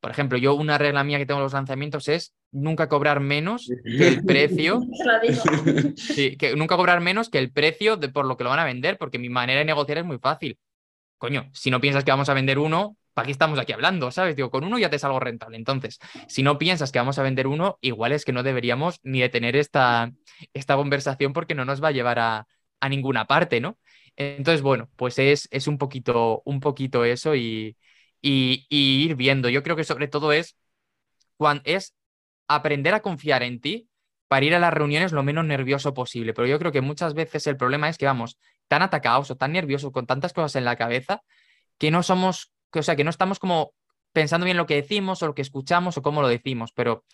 [0.00, 3.70] Por ejemplo, yo una regla mía que tengo en los lanzamientos es nunca cobrar menos
[3.84, 4.80] que el precio.
[5.96, 8.64] sí, que nunca cobrar menos que el precio de por lo que lo van a
[8.64, 10.58] vender, porque mi manera de negociar es muy fácil.
[11.18, 14.10] Coño, si no piensas que vamos a vender uno, ¿para qué estamos aquí hablando?
[14.10, 14.34] ¿Sabes?
[14.34, 15.56] Digo, con uno ya te salgo rentable.
[15.56, 19.20] Entonces, si no piensas que vamos a vender uno, igual es que no deberíamos ni
[19.20, 20.10] de tener esta,
[20.52, 22.46] esta conversación porque no nos va a llevar a,
[22.80, 23.78] a ninguna parte, ¿no?
[24.16, 27.76] Entonces, bueno, pues es, es un, poquito, un poquito eso y,
[28.20, 29.48] ir viendo.
[29.48, 30.56] Yo creo que sobre todo es,
[31.64, 31.94] es
[32.48, 33.88] aprender a confiar en ti
[34.28, 36.34] para ir a las reuniones lo menos nervioso posible.
[36.34, 39.52] Pero yo creo que muchas veces el problema es que vamos tan atacados o tan
[39.52, 41.22] nerviosos con tantas cosas en la cabeza
[41.78, 43.74] que no somos, o sea, que no estamos como
[44.12, 47.04] pensando bien lo que decimos o lo que escuchamos o cómo lo decimos, pero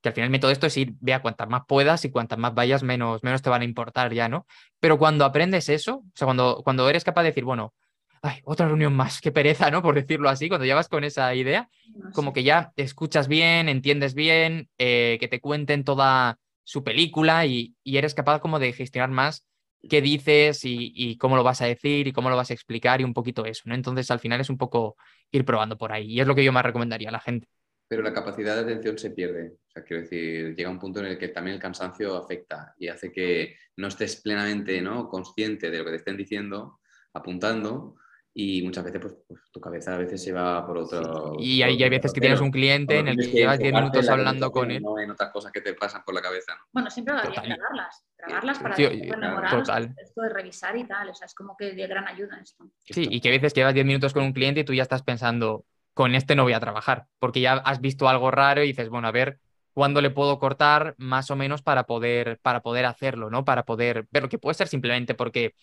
[0.00, 2.38] que al final el método de esto es ir, vea, cuantas más puedas y cuantas
[2.38, 4.46] más vayas, menos, menos te van a importar ya, ¿no?
[4.80, 7.74] Pero cuando aprendes eso, o sea, cuando, cuando eres capaz de decir, bueno,
[8.22, 9.82] ay, otra reunión más, qué pereza, ¿no?
[9.82, 11.68] Por decirlo así, cuando llevas con esa idea,
[12.12, 17.76] como que ya escuchas bien, entiendes bien, eh, que te cuenten toda su película y,
[17.84, 19.46] eres capaz como de gestionar más
[19.88, 23.00] qué dices y, y, cómo lo vas a decir y cómo lo vas a explicar
[23.00, 23.74] y un poquito eso, ¿no?
[23.74, 24.96] Entonces al final es un poco
[25.30, 27.48] ir probando por ahí y es lo que yo más recomendaría a la gente.
[27.88, 29.58] Pero la capacidad de atención se pierde.
[29.68, 32.88] O sea, quiero decir, llega un punto en el que también el cansancio afecta y
[32.88, 35.08] hace que no estés plenamente ¿no?
[35.08, 36.80] consciente de lo que te estén diciendo,
[37.12, 37.96] apuntando,
[38.38, 41.36] y muchas veces pues, pues, tu cabeza a veces se va por otro...
[41.38, 44.52] Y hay, hay veces que tienes un cliente en el que, llevas 10 minutos hablando
[44.52, 44.82] con él.
[44.82, 46.52] No en otras cosas que te pasan por la cabeza.
[46.70, 49.10] Bueno, siempre va bien grabarlas, grabarlas para sí,
[49.50, 49.94] total.
[49.96, 52.70] esto de revisar y tal, o sea, es como que de gran ayuda esto.
[52.84, 55.02] Sí, y que a veces llevas 10 minutos con un cliente y tú ya estás
[55.02, 55.64] pensando,
[55.96, 59.08] con este no voy a trabajar, porque ya has visto algo raro y dices, bueno,
[59.08, 59.38] a ver
[59.72, 63.46] cuándo le puedo cortar más o menos para poder, para poder hacerlo, ¿no?
[63.46, 65.54] Para poder ver lo que puede ser simplemente porque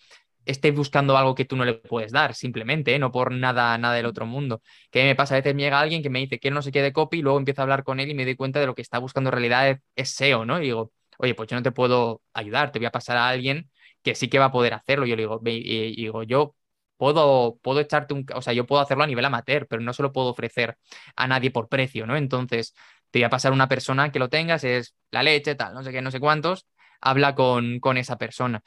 [0.44, 2.98] esté buscando algo que tú no le puedes dar, simplemente, ¿eh?
[2.98, 4.60] no por nada, nada del otro mundo.
[4.90, 6.92] Que me pasa, a veces me llega alguien que me dice que no se quede
[6.92, 8.82] copy y luego empiezo a hablar con él y me doy cuenta de lo que
[8.82, 10.58] está buscando en realidad es, SEO, ¿no?
[10.58, 13.70] Y digo, oye, pues yo no te puedo ayudar, te voy a pasar a alguien
[14.02, 15.06] que sí que va a poder hacerlo.
[15.06, 16.56] Yo le digo, y, digo, yo
[16.96, 20.02] puedo, puedo echarte un, o sea, yo puedo hacerlo a nivel amateur, pero no se
[20.02, 20.76] lo puedo ofrecer
[21.16, 22.16] a nadie por precio, ¿no?
[22.16, 22.74] Entonces,
[23.10, 25.92] te voy a pasar una persona que lo tengas, es la leche, tal, no sé
[25.92, 26.66] qué, no sé cuántos,
[27.00, 28.62] habla con, con esa persona.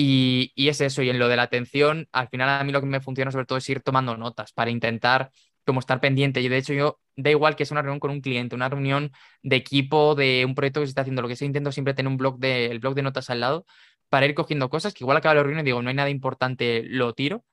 [0.00, 2.86] Y, es eso, y en lo de la atención, al final a mí lo que
[2.86, 5.32] me funciona sobre todo es ir tomando notas para intentar
[5.66, 6.40] como estar pendiente.
[6.40, 9.10] Y de hecho yo, da igual que es una reunión con un cliente, una reunión
[9.42, 12.08] de equipo, de un proyecto que se está haciendo, lo que sea, intento siempre tener
[12.12, 13.66] un blog de, el blog de notas al lado
[14.08, 16.84] para ir cogiendo cosas que igual acaba la reunión y digo, no hay nada importante,
[16.84, 17.44] lo tiro.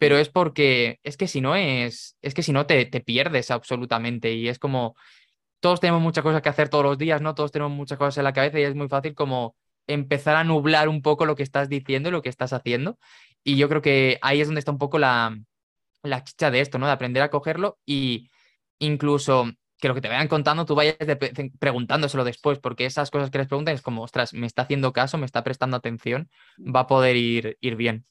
[0.00, 3.52] Pero es porque, es que si no es, es que si no te, te pierdes
[3.52, 4.96] absolutamente y es como,
[5.60, 7.34] todos tenemos muchas cosas que hacer todos los días, ¿no?
[7.34, 10.88] Todos tenemos muchas cosas en la cabeza y es muy fácil como empezar a nublar
[10.88, 12.98] un poco lo que estás diciendo y lo que estás haciendo.
[13.44, 15.36] Y yo creo que ahí es donde está un poco la,
[16.02, 16.86] la chicha de esto, ¿no?
[16.86, 18.30] De aprender a cogerlo y
[18.78, 20.96] incluso que lo que te vayan contando tú vayas
[21.58, 25.18] preguntándoselo después, porque esas cosas que les preguntan es como, ostras, me está haciendo caso,
[25.18, 28.06] me está prestando atención, va a poder ir, ir bien.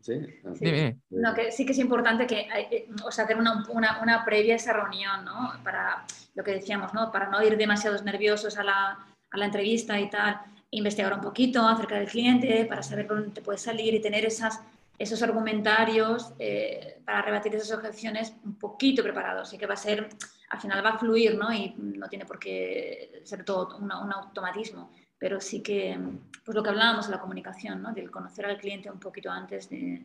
[0.00, 0.96] Sí.
[1.10, 4.54] No, que sí que es importante que, eh, o sea, hacer una, una, una, previa
[4.54, 5.52] a esa reunión, ¿no?
[5.64, 7.10] Para lo que decíamos, ¿no?
[7.10, 8.98] Para no ir demasiados nerviosos a la,
[9.30, 13.34] a la entrevista y tal, investigar un poquito acerca del cliente para saber por dónde
[13.34, 14.60] te puede salir y tener esas,
[14.98, 19.52] esos argumentarios eh, para rebatir esas objeciones un poquito preparados.
[19.52, 20.08] Y que va a ser,
[20.50, 21.52] al final va a fluir, ¿no?
[21.52, 24.92] Y no tiene por qué ser todo un automatismo.
[25.18, 25.98] Pero sí que,
[26.44, 27.92] pues lo que hablábamos de la comunicación, ¿no?
[27.92, 30.04] Del conocer al cliente un poquito antes de,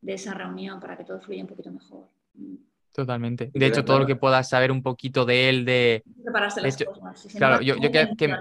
[0.00, 2.06] de esa reunión para que todo fluya un poquito mejor.
[2.92, 3.50] Totalmente.
[3.52, 6.04] De hecho, todo lo que puedas saber un poquito de él, de...
[6.22, 6.76] Prepararse las
[7.36, 8.36] claro, yo, yo que, que,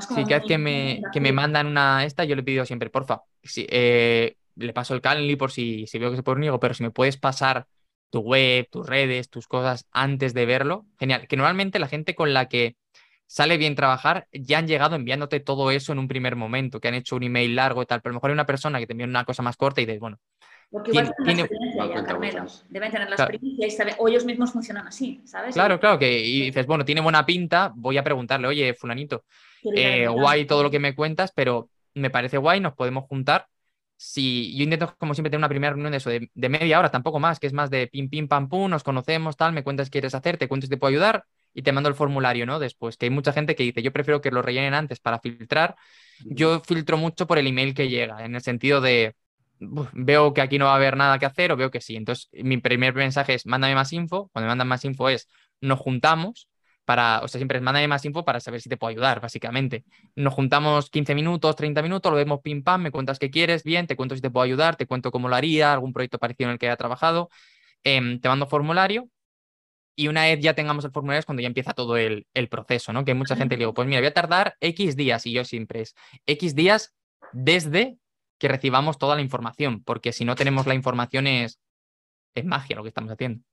[0.00, 3.66] sí, que, que me, que me mandan una esta, yo le pido siempre, porfa, si,
[3.68, 6.82] eh, le paso el Calendly por si, si veo que se pone un pero si
[6.82, 7.66] me puedes pasar
[8.10, 11.26] tu web, tus redes, tus cosas antes de verlo, genial.
[11.26, 12.76] Que normalmente la gente con la que
[13.34, 16.94] sale bien trabajar ya han llegado enviándote todo eso en un primer momento, que han
[16.94, 18.92] hecho un email largo y tal, pero a lo mejor hay una persona que te
[18.92, 20.20] envía una cosa más corta y dices, bueno,
[20.70, 22.46] porque igual tienen la experiencia Carmelo.
[22.68, 25.52] Deben tener la experiencia y saber, o ellos mismos funcionan así, ¿sabes?
[25.52, 29.24] Claro, claro, que y dices, bueno, tiene buena pinta, voy a preguntarle, oye, fulanito,
[29.64, 33.48] eh, guay todo lo que me cuentas, pero me parece guay, nos podemos juntar.
[33.96, 37.18] Si yo intento, como siempre, tener una primera reunión de eso, de, media hora, tampoco
[37.18, 39.94] más, que es más de pim, pim, pam, pum, nos conocemos, tal, me cuentas qué
[39.94, 42.58] quieres hacer, te cuento si te puedo ayudar y te mando el formulario, ¿no?
[42.58, 45.76] Después, que hay mucha gente que dice, yo prefiero que lo rellenen antes para filtrar.
[46.24, 49.14] Yo filtro mucho por el email que llega, en el sentido de,
[49.92, 51.96] veo que aquí no va a haber nada que hacer o veo que sí.
[51.96, 54.28] Entonces, mi primer mensaje es, mándame más info.
[54.32, 55.28] Cuando me mandan más info es,
[55.60, 56.48] nos juntamos
[56.84, 59.84] para, o sea, siempre es, mándame más info para saber si te puedo ayudar, básicamente.
[60.16, 63.86] Nos juntamos 15 minutos, 30 minutos, lo vemos pim pam, me cuentas qué quieres, bien,
[63.86, 66.54] te cuento si te puedo ayudar, te cuento cómo lo haría, algún proyecto parecido en
[66.54, 67.30] el que haya trabajado,
[67.84, 69.08] em, te mando formulario.
[69.96, 72.92] Y una vez ya tengamos el formulario es cuando ya empieza todo el, el proceso,
[72.92, 73.04] ¿no?
[73.04, 75.82] Que mucha gente que digo, pues mira, voy a tardar X días y yo siempre
[75.82, 75.94] es
[76.26, 76.94] X días
[77.32, 77.98] desde
[78.38, 81.60] que recibamos toda la información, porque si no tenemos la información es,
[82.34, 83.44] es magia lo que estamos haciendo.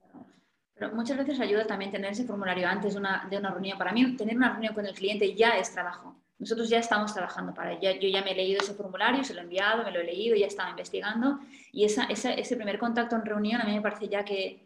[0.74, 3.78] Pero muchas veces ayuda también tener ese formulario antes de una, de una reunión.
[3.78, 6.16] Para mí, tener una reunión con el cliente ya es trabajo.
[6.40, 7.92] Nosotros ya estamos trabajando para ella.
[8.00, 10.36] Yo ya me he leído ese formulario, se lo he enviado, me lo he leído,
[10.36, 11.40] ya estaba investigando.
[11.72, 14.66] Y esa, ese primer contacto en reunión a mí me parece ya que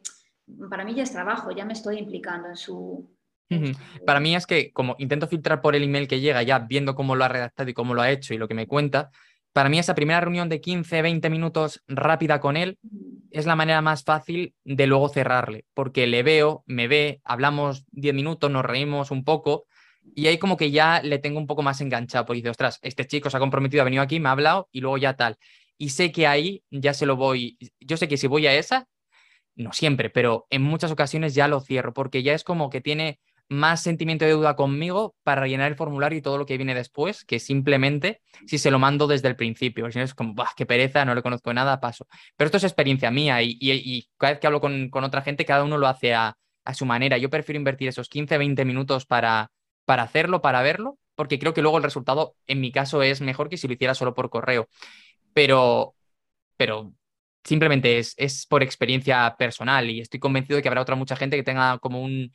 [0.69, 3.09] para mí ya es trabajo, ya me estoy implicando en su,
[4.05, 7.15] Para mí es que como intento filtrar por el email que llega ya viendo cómo
[7.15, 9.11] lo ha redactado y cómo lo ha hecho y lo que me cuenta,
[9.53, 12.77] para mí esa primera reunión de 15, 20 minutos rápida con él
[13.31, 18.13] es la manera más fácil de luego cerrarle, porque le veo, me ve, hablamos 10
[18.13, 19.65] minutos, nos reímos un poco
[20.13, 23.05] y ahí como que ya le tengo un poco más enganchado, porque dice, ostras, este
[23.07, 25.37] chico se ha comprometido, ha venido aquí, me ha hablado y luego ya tal.
[25.77, 28.87] Y sé que ahí ya se lo voy, yo sé que si voy a esa,
[29.55, 33.19] no siempre, pero en muchas ocasiones ya lo cierro, porque ya es como que tiene
[33.47, 37.23] más sentimiento de duda conmigo para rellenar el formulario y todo lo que viene después,
[37.25, 39.91] que simplemente si se lo mando desde el principio.
[39.91, 42.07] Si no es como, bah, qué pereza, no le conozco nada, paso.
[42.35, 45.77] Pero esto es experiencia mía y, cada vez que hablo con, otra gente, cada uno
[45.77, 46.37] lo hace a,
[46.73, 47.17] su manera.
[47.19, 49.51] Yo prefiero invertir esos 15, 20 minutos para,
[49.85, 53.49] para hacerlo, para verlo, porque creo que luego el resultado, en mi caso, es mejor
[53.49, 54.67] que si lo hiciera solo por correo.
[55.33, 55.93] Pero,
[56.57, 56.93] pero
[57.45, 61.37] simplemente es, es por experiencia personal y estoy convencido de que habrá otra mucha gente
[61.37, 62.33] que tenga como un,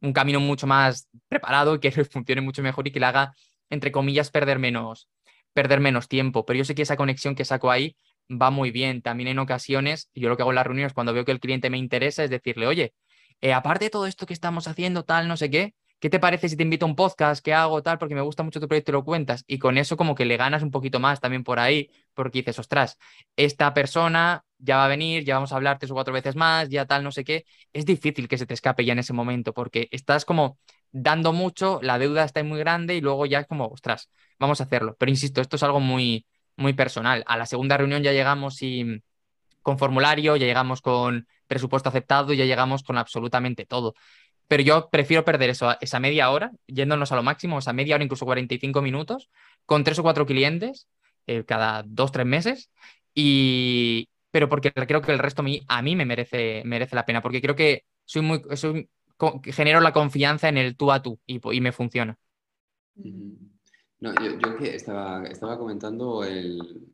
[0.00, 3.34] un camino mucho más preparado y que funcione mucho mejor y que le haga,
[3.70, 5.08] entre comillas, perder menos,
[5.54, 6.44] perder menos tiempo.
[6.44, 7.96] Pero yo sé que esa conexión que saco ahí
[8.30, 9.02] va muy bien.
[9.02, 11.70] También en ocasiones, yo lo que hago en las reuniones cuando veo que el cliente
[11.70, 12.94] me interesa es decirle, oye,
[13.40, 16.48] eh, aparte de todo esto que estamos haciendo, tal, no sé qué, ¿qué te parece
[16.48, 17.44] si te invito a un podcast?
[17.44, 17.80] ¿Qué hago?
[17.80, 19.44] Tal, porque me gusta mucho tu proyecto y lo cuentas.
[19.46, 22.58] Y con eso como que le ganas un poquito más también por ahí, porque dices,
[22.58, 22.98] ostras,
[23.36, 26.68] esta persona ya va a venir, ya vamos a hablar tres o cuatro veces más,
[26.70, 27.44] ya tal, no sé qué.
[27.72, 30.58] Es difícil que se te escape ya en ese momento, porque estás como
[30.90, 34.10] dando mucho, la deuda está muy grande y luego ya es como, ostras,
[34.40, 34.96] vamos a hacerlo.
[34.98, 37.22] Pero insisto, esto es algo muy, muy personal.
[37.28, 38.58] A la segunda reunión ya llegamos
[39.62, 43.94] con formulario, ya llegamos con presupuesto aceptado, ya llegamos con absolutamente todo
[44.48, 48.04] pero yo prefiero perder eso, esa media hora, yéndonos a lo máximo, esa media hora,
[48.04, 49.30] incluso 45 minutos,
[49.66, 50.88] con tres o cuatro clientes
[51.26, 52.70] eh, cada dos, tres meses,
[53.14, 57.40] y, pero porque creo que el resto a mí, me merece, merece la pena, porque
[57.40, 58.42] creo que soy muy,
[59.44, 62.18] genero la confianza en el tú a tú y, me funciona.
[62.94, 66.92] No, yo, yo que estaba, estaba comentando el,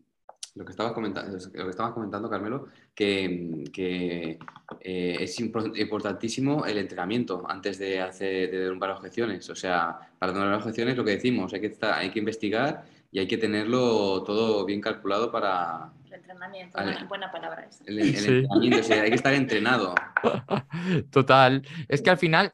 [0.59, 4.39] lo que estabas comentando, lo que estabas comentando Carmelo, que, que
[4.81, 9.49] eh, es importantísimo el entrenamiento antes de hacer de dar objeciones.
[9.51, 13.21] O sea, para dar objeciones lo que decimos, hay que, estar, hay que investigar y
[13.21, 15.93] hay que tenerlo todo bien calculado para...
[16.07, 17.85] El entrenamiento, una buena palabra esa.
[17.87, 19.95] El, entrenamiento, o sea, hay que estar entrenado.
[21.13, 21.63] Total.
[21.87, 22.53] Es que al final,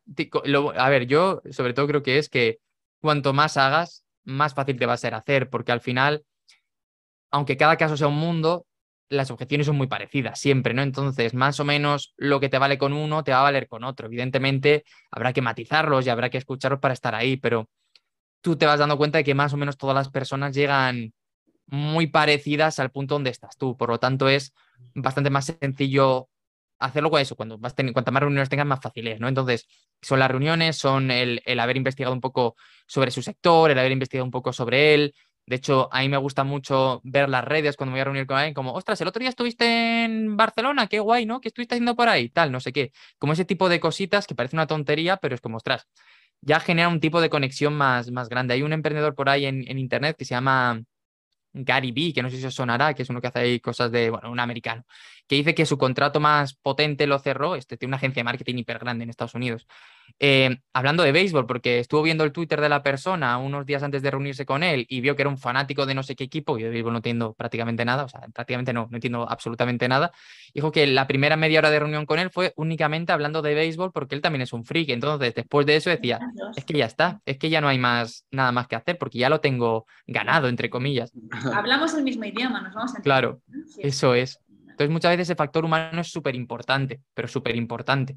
[0.76, 2.58] a ver, yo sobre todo creo que es que
[3.00, 6.24] cuanto más hagas, más fácil te va a ser hacer, porque al final
[7.34, 8.64] aunque cada caso sea un mundo,
[9.08, 10.82] las objeciones son muy parecidas siempre, ¿no?
[10.82, 13.82] Entonces, más o menos lo que te vale con uno te va a valer con
[13.82, 14.06] otro.
[14.06, 17.68] Evidentemente, habrá que matizarlos y habrá que escucharlos para estar ahí, pero
[18.40, 21.12] tú te vas dando cuenta de que más o menos todas las personas llegan
[21.66, 23.76] muy parecidas al punto donde estás tú.
[23.76, 24.54] Por lo tanto, es
[24.94, 26.28] bastante más sencillo
[26.78, 27.34] hacerlo con eso.
[27.34, 29.26] Cuando vas cuantas más reuniones tengas, más fáciles, ¿no?
[29.26, 29.66] Entonces,
[30.00, 32.54] son las reuniones, son el, el haber investigado un poco
[32.86, 35.14] sobre su sector, el haber investigado un poco sobre él,
[35.46, 38.26] de hecho, a mí me gusta mucho ver las redes cuando me voy a reunir
[38.26, 41.40] con alguien, como, ostras, el otro día estuviste en Barcelona, qué guay, ¿no?
[41.40, 42.30] ¿Qué estuviste haciendo por ahí?
[42.30, 42.92] Tal, no sé qué.
[43.18, 45.86] Como ese tipo de cositas que parece una tontería, pero es como, ostras,
[46.40, 48.54] ya genera un tipo de conexión más, más grande.
[48.54, 50.82] Hay un emprendedor por ahí en, Internet que se llama
[51.52, 53.90] Gary Vee, que no sé si os sonará, que es uno que hace ahí cosas
[53.92, 54.84] de, bueno, un americano,
[55.26, 58.56] que dice que su contrato más potente lo cerró, este tiene una agencia de marketing
[58.56, 59.66] hiper grande en Estados Unidos,
[60.20, 64.02] eh, hablando de béisbol, porque estuvo viendo el Twitter de la persona unos días antes
[64.02, 66.58] de reunirse con él y vio que era un fanático de no sé qué equipo,
[66.58, 70.12] y de béisbol no entiendo prácticamente nada, o sea, prácticamente no, no entiendo absolutamente nada,
[70.52, 73.92] dijo que la primera media hora de reunión con él fue únicamente hablando de béisbol
[73.92, 76.20] porque él también es un freak, entonces después de eso decía,
[76.56, 79.18] es que ya está, es que ya no hay más, nada más que hacer porque
[79.18, 81.12] ya lo tengo ganado, entre comillas.
[81.54, 83.02] Hablamos el mismo idioma, nos vamos a entender.
[83.04, 83.40] Claro,
[83.78, 84.40] eso es.
[84.74, 88.16] Entonces muchas veces ese factor humano es súper importante, pero súper importante.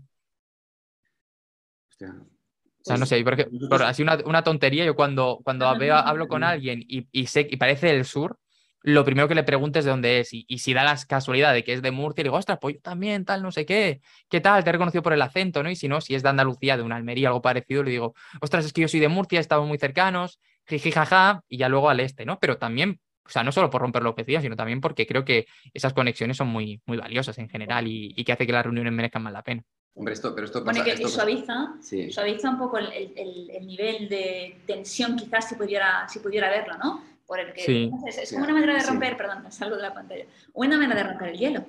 [2.02, 6.44] O sea, no sé, porque, por, así una, una, tontería, yo cuando, cuando hablo con
[6.44, 8.40] alguien y, y, sé y parece del sur,
[8.82, 10.34] lo primero que le pregunto es de dónde es.
[10.34, 12.76] Y, y, si da la casualidad de que es de Murcia, le digo, ostras, pues
[12.76, 14.64] yo también, tal, no sé qué, ¿qué tal?
[14.64, 15.70] Te he reconocido por el acento, ¿no?
[15.70, 18.66] Y si no, si es de Andalucía, de una Almería, algo parecido, le digo, ostras,
[18.66, 22.00] es que yo soy de Murcia, estamos muy cercanos, jiji, jaja, y ya luego al
[22.00, 22.40] este, ¿no?
[22.40, 25.48] Pero también, o sea, no solo por romper los objetivos, sino también porque creo que
[25.74, 28.94] esas conexiones son muy, muy valiosas en general y, y que hace que las reuniones
[28.94, 29.64] merezcan más la pena.
[29.96, 31.74] Hombre, esto, pero esto pasa, que suaviza,
[32.12, 36.78] suaviza un poco el, el, el, nivel de tensión, quizás si pudiera, si pudiera verlo,
[36.78, 37.04] ¿no?
[37.26, 40.78] Por el que, es, como una manera de romper, perdón, salgo de la pantalla, una
[40.78, 41.66] manera de romper el hielo.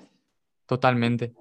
[0.66, 1.32] Totalmente.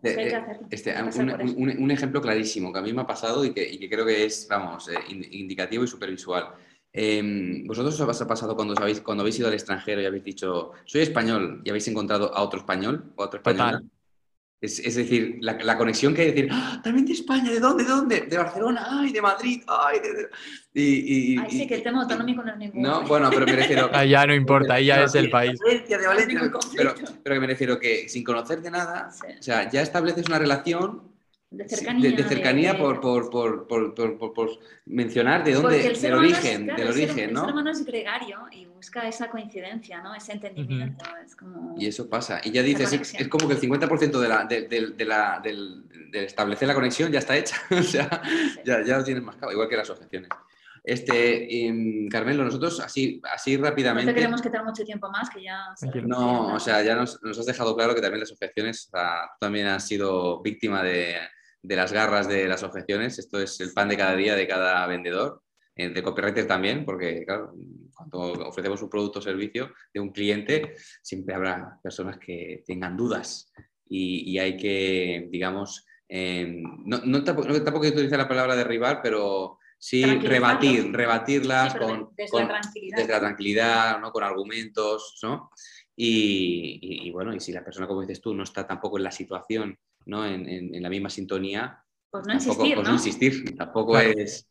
[0.71, 3.89] este, un, un, ejemplo clarísimo que a mí me ha pasado y que, y que
[3.89, 6.53] creo que es, vamos, eh, indicativo y supervisual.
[6.93, 10.71] Eh, ¿Vosotros os ha pasado cuando, habéis, cuando habéis ido al extranjero y habéis dicho,
[10.85, 13.81] soy español y habéis encontrado a otro español o a otra española?
[14.59, 17.83] Es, es decir, la, la, conexión que hay, decir, ¡Ah, también de España, ¿de dónde?
[17.83, 18.21] ¿De dónde?
[18.21, 19.61] De Barcelona, ¡ay, de Madrid!
[19.67, 19.99] ¡ay!
[19.99, 20.29] De, de...
[20.73, 22.89] Y, y, Ay, sí, que el tema autonómico no es ninguno.
[22.89, 23.87] No, bueno, pero me refiero...
[23.93, 25.59] ahí ya no importa, ahí ya es el país.
[25.59, 29.27] De Valencia, de Valencia, pero, pero que me refiero que sin conocer de nada, sí.
[29.39, 31.03] o sea, ya estableces una relación
[31.49, 34.49] de cercanía, de, de cercanía de, por, por, por, por,
[34.85, 37.39] mencionar de dónde, del origen, es, claro, del origen, el, ¿no?
[37.39, 40.13] El ser humano es gregario y busca esa coincidencia, ¿no?
[40.13, 41.05] Ese entendimiento.
[41.05, 41.25] Uh -huh.
[41.25, 42.41] es como y eso pasa.
[42.43, 45.83] Y ya dices, es, es, como que el 50% de, la, de, de, la, del,
[46.11, 47.55] de establecer la conexión ya está hecha.
[47.71, 48.59] o sea, sí.
[48.65, 50.29] ya, ya lo tienes más claro, igual que las objeciones.
[50.83, 54.05] Este, um, Carmelo, nosotros así, así rápidamente.
[54.05, 55.65] No te queremos quitar mucho tiempo más, que ya.
[56.05, 59.29] No, o sea, ya nos, nos, has dejado claro que también las objeciones, o sea,
[59.33, 61.17] tú también has sido víctima de,
[61.67, 63.19] de las garras de las objeciones.
[63.19, 65.43] Esto es el pan de cada día de cada vendedor,
[65.75, 67.53] eh, de copywriter también, porque claro,
[67.93, 73.51] cuando ofrecemos un producto o servicio de un cliente, siempre habrá personas que tengan dudas
[73.85, 76.47] y, y hay que, digamos, eh,
[76.85, 82.09] no, no, tampoco, no tampoco utilizar la palabra derribar, pero sí rebatir, rebatirlas sí, con,
[82.15, 84.11] desde, con, la tranquilidad, desde la tranquilidad ¿no?
[84.11, 85.51] con argumentos, ¿no?
[85.99, 89.03] Y, y, y, bueno, y si la persona, como dices tú, no está tampoco en
[89.03, 89.77] la situación,
[90.07, 90.25] ¿no?
[90.25, 92.89] En, en, en la misma sintonía, pues no tampoco, insistir, pues ¿no?
[92.89, 94.09] no insistir, tampoco Claro.
[94.17, 94.49] es...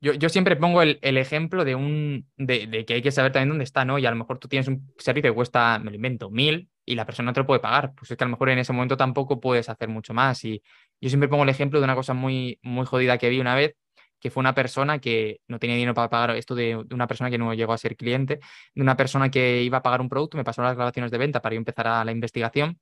[0.00, 3.32] Yo, yo, siempre pongo el, el ejemplo de, un, de, de, que hay que saber
[3.32, 3.98] también dónde está, ¿no?
[3.98, 6.94] Y a lo mejor tú tienes un servicio que cuesta, me lo invento, mil y
[6.94, 7.94] la persona no te lo puede pagar.
[7.94, 10.44] Pues es que a lo mejor en ese momento tampoco puedes hacer mucho más.
[10.44, 10.62] Y
[11.00, 13.76] yo siempre pongo el ejemplo de una cosa muy, muy jodida que vi una vez,
[14.20, 17.30] que fue una persona que no tenía dinero para pagar esto de, de, una persona
[17.30, 18.40] que no llegó a ser cliente,
[18.74, 21.40] de una persona que iba a pagar un producto, me pasó las grabaciones de venta
[21.40, 22.78] para yo empezar a la investigación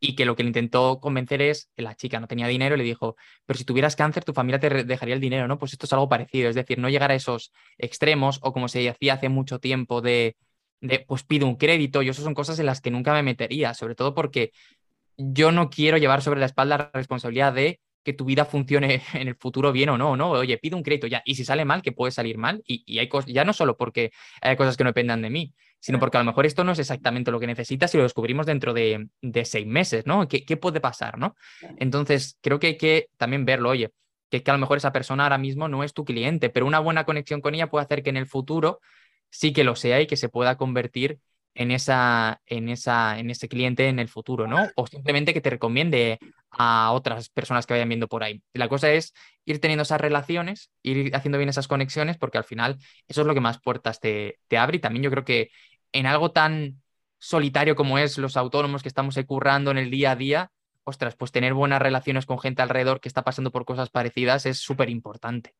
[0.00, 2.78] y que lo que le intentó convencer es que la chica no tenía dinero y
[2.78, 3.16] le dijo,
[3.46, 5.58] pero si tuvieras cáncer tu familia te dejaría el dinero, ¿no?
[5.58, 8.88] Pues esto es algo parecido, es decir, no llegar a esos extremos o como se
[8.88, 10.36] hacía hace mucho tiempo de,
[10.80, 13.74] de pues pido un crédito y eso son cosas en las que nunca me metería,
[13.74, 14.52] sobre todo porque
[15.16, 19.28] yo no quiero llevar sobre la espalda la responsabilidad de que tu vida funcione en
[19.28, 20.30] el futuro bien o no, ¿no?
[20.30, 23.00] Oye, pido un crédito ya, y si sale mal, que puede salir mal, y, y
[23.00, 26.16] hay cosas, ya no solo porque hay cosas que no dependan de mí, sino porque
[26.16, 29.08] a lo mejor esto no es exactamente lo que necesitas y lo descubrimos dentro de,
[29.22, 30.26] de seis meses, ¿no?
[30.28, 31.36] ¿Qué, ¿Qué, puede pasar, ¿no?
[31.78, 33.90] Entonces, creo que hay que también verlo, oye,
[34.30, 36.80] que, que a lo mejor esa persona ahora mismo no es tu cliente, pero una
[36.80, 38.80] buena conexión con ella puede hacer que en el futuro
[39.30, 41.20] sí que lo sea y que se pueda convertir
[41.56, 44.68] en, esa, en, esa, en ese cliente en el futuro, ¿no?
[44.76, 46.18] O simplemente que te recomiende
[46.50, 48.42] a otras personas que vayan viendo por ahí.
[48.52, 49.14] La cosa es
[49.46, 52.76] ir teniendo esas relaciones, ir haciendo bien esas conexiones, porque al final
[53.08, 55.50] eso es lo que más puertas te, te abre y también yo creo que
[55.92, 56.82] en algo tan
[57.18, 60.50] solitario como es los autónomos que estamos currando en el día a día,
[60.84, 64.58] ostras, pues tener buenas relaciones con gente alrededor que está pasando por cosas parecidas es
[64.58, 65.54] súper importante.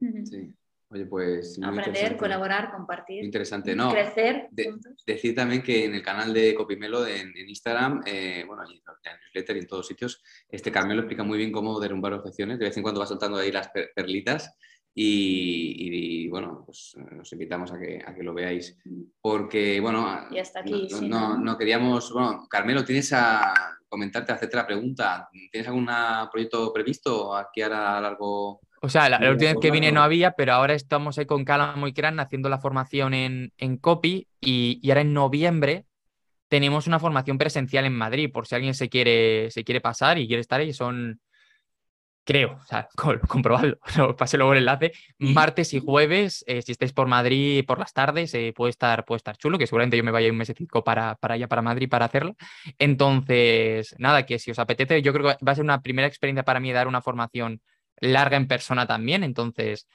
[0.00, 0.54] Sí.
[0.88, 1.58] Oye, pues.
[1.62, 3.24] Aprender, colaborar, compartir.
[3.24, 3.90] Interesante, ¿no?
[3.90, 4.48] Crecer.
[4.52, 4.72] De,
[5.04, 8.82] decir también que en el canal de Copimelo en, en Instagram, eh, bueno, y en
[9.12, 12.58] el newsletter y en todos sitios, este Carmelo explica muy bien cómo derrumbar objeciones.
[12.58, 14.56] De vez en cuando va soltando ahí las perlitas.
[14.98, 18.78] Y, y, bueno, pues nos invitamos a que, a que lo veáis.
[19.20, 22.12] Porque, bueno, y hasta aquí, no, sí, no, queríamos.
[22.12, 23.52] Bueno, Carmelo, ¿tienes a
[23.88, 25.28] comentarte, hacerte la pregunta?
[25.50, 25.90] ¿Tienes algún
[26.32, 28.60] proyecto previsto aquí ahora a largo?
[28.82, 31.44] O sea, la, la última vez que vine no había, pero ahora estamos ahí con
[31.44, 35.86] Calamo y Cran haciendo la formación en, en copy y, y, ahora en noviembre
[36.48, 40.26] tenemos una formación presencial en Madrid, por si alguien se quiere, se quiere pasar y
[40.26, 41.20] quiere estar ahí, son,
[42.26, 42.88] creo, o sea,
[43.28, 43.78] comprobadlo,
[44.18, 48.34] pasé luego el enlace, martes y jueves, eh, si estáis por Madrid por las tardes,
[48.34, 51.34] eh, puede, estar, puede estar chulo, que seguramente yo me vaya un mesecito para, para
[51.34, 52.36] allá, para Madrid, para hacerlo.
[52.78, 56.44] Entonces, nada, que si os apetece, yo creo que va a ser una primera experiencia
[56.44, 57.62] para mí dar una formación
[58.00, 59.86] larga en persona también, entonces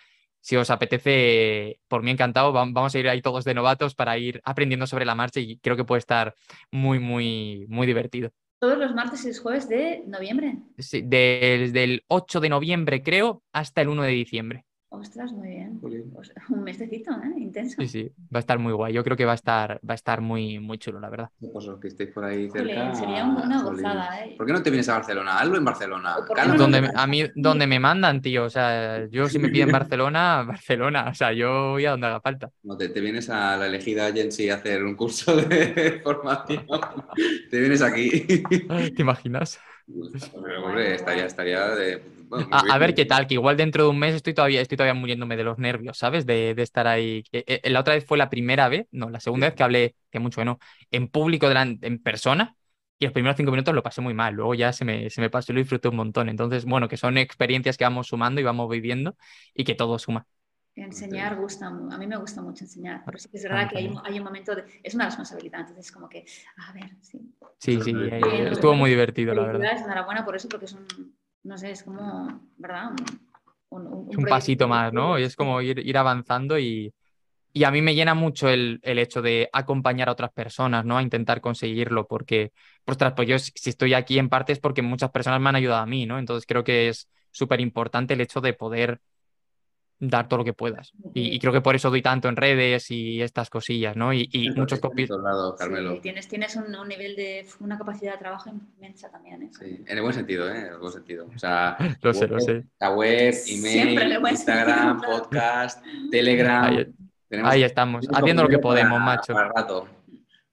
[0.42, 4.42] si os apetece, por mí encantado, vamos a ir ahí todos de novatos para ir
[4.44, 6.36] aprendiendo sobre la marcha y creo que puede estar
[6.72, 8.32] muy, muy, muy divertido.
[8.60, 10.58] Todos los martes y jueves de noviembre.
[10.78, 14.66] Sí, desde el 8 de noviembre creo hasta el 1 de diciembre.
[14.94, 15.80] Ostras, muy bien.
[15.80, 17.40] Pues, un mesecito, ¿eh?
[17.40, 17.78] Intenso.
[17.80, 18.94] Sí, sí, va a estar muy guay.
[18.94, 21.30] Yo creo que va a estar, va a estar muy, muy chulo, la verdad.
[21.54, 22.96] Pues los que estéis por ahí Jolín, cerca.
[22.96, 24.36] sería una gozada, ¿eh?
[24.38, 25.40] ¿Por qué no te vienes a Barcelona?
[25.40, 26.16] Hazlo en Barcelona.
[26.46, 28.44] no donde, a mí, donde me mandan, tío.
[28.44, 31.08] O sea, yo si me piden Barcelona, Barcelona.
[31.10, 32.50] O sea, yo voy a donde haga falta.
[32.64, 36.66] No, te, te vienes a la elegida agency a hacer un curso de formación.
[37.50, 38.44] te vienes aquí.
[38.44, 39.58] ¿Te imaginas?
[40.34, 42.02] Hombre, estaría, estaría de,
[42.32, 44.78] bueno, a, a, ver qué tal, que igual dentro de un mes estoy todavía, estoy
[44.78, 46.26] todavía muriéndome de los nervios, ¿sabes?
[46.26, 47.26] De, de estar ahí.
[47.34, 49.96] Eh, eh, la otra vez fue la primera vez, no, la segunda vez que hablé,
[50.10, 50.58] que mucho no,
[50.92, 52.56] en público, delante, en persona,
[52.98, 55.30] y los primeros cinco minutos lo pasé muy mal, luego ya se me, se me
[55.30, 56.30] pasó y lo disfruté un montón.
[56.30, 59.18] Entonces, bueno, que son experiencias que vamos sumando y vamos viviendo
[59.54, 60.26] y que todo suma.
[60.74, 63.94] Enseñar gusta, a mí me gusta mucho enseñar, pero sí que es verdad que hay,
[64.06, 66.26] hay, un momento de, es una responsabilidad, entonces como que,
[66.56, 67.20] a ver, sí.
[67.58, 69.78] Sí, sí, eh, estuvo muy divertido, la verdad.
[69.78, 71.14] Enhorabuena por eso, porque es un,
[71.44, 72.92] no sé, es como, ¿verdad?
[73.70, 75.18] Un, un, pasito más, ¿no?
[75.18, 76.94] Y es como ir, ir avanzando y,
[77.54, 80.98] y, a mí me llena mucho el, el, hecho de acompañar a otras personas, ¿no?
[80.98, 82.52] A intentar conseguirlo, porque,
[82.86, 85.82] ostras, pues yo si estoy aquí en parte es porque muchas personas me han ayudado
[85.82, 86.20] a mí, ¿no?
[86.20, 89.00] Entonces creo que es súper importante el hecho de poder
[90.02, 90.94] dar todo lo que puedas.
[91.14, 94.12] Y, creo que por eso doy tanto en redes y estas cosillas, ¿no?
[94.12, 95.10] Y, y muchos copies.
[96.02, 99.44] tienes, tienes un, nivel de una capacidad de trabajo inmensa también.
[99.44, 99.50] ¿eh?
[99.58, 100.58] Sí, en el buen sentido, ¿eh?
[100.58, 101.28] En el buen sentido.
[101.34, 102.64] O sea, lo sé, lo sé.
[102.80, 106.84] La web, email, Instagram, podcast, Telegram.
[107.44, 109.34] Ahí, estamos, haciendo lo que podemos, macho.
[109.34, 109.88] rato.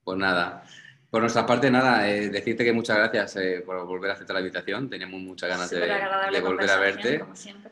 [0.03, 0.63] Pues nada.
[1.09, 4.41] Por nuestra parte, nada, eh, decirte que muchas gracias eh, por volver a aceptar la
[4.41, 4.87] invitación.
[4.87, 7.25] Teníamos muchas ganas de, volver a verte.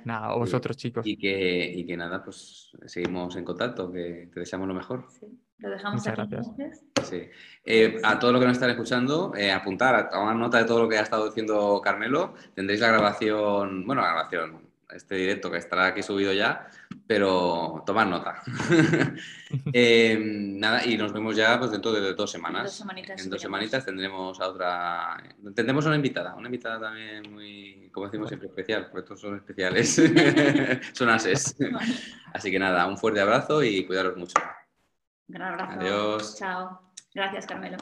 [0.06, 1.06] Nada, vosotros, chicos.
[1.06, 5.06] Y que, y que nada, pues seguimos en contacto, que te deseamos lo mejor.
[5.10, 5.28] Sí,
[5.60, 6.52] lo dejamos muchas gracias.
[7.04, 7.30] Sí.
[7.64, 10.90] Eh, a todos los que nos están escuchando, apuntar, a tomar nota de todo lo
[10.90, 12.34] que ha estado diciendo Carmelo.
[12.56, 16.68] Tendréis la grabación, bueno, la grabación, este directo que estará aquí subido ya,
[17.06, 18.42] pero tomad nota.
[19.74, 22.64] eh, nada, y nos vemos ya pues, dentro de dos semanas.
[22.64, 25.24] Dos semanitas, en dos semanitas tendremos a otra.
[25.56, 29.96] Tendremos una invitada, una invitada también muy, como decimos siempre, especial, porque todos son especiales.
[30.94, 31.56] son ases.
[32.34, 34.36] Así que nada, un fuerte abrazo y cuidaros mucho.
[35.28, 35.80] Un gran abrazo.
[35.80, 36.36] Adiós.
[36.38, 36.94] Chao.
[37.14, 37.78] Gracias, Carmelo.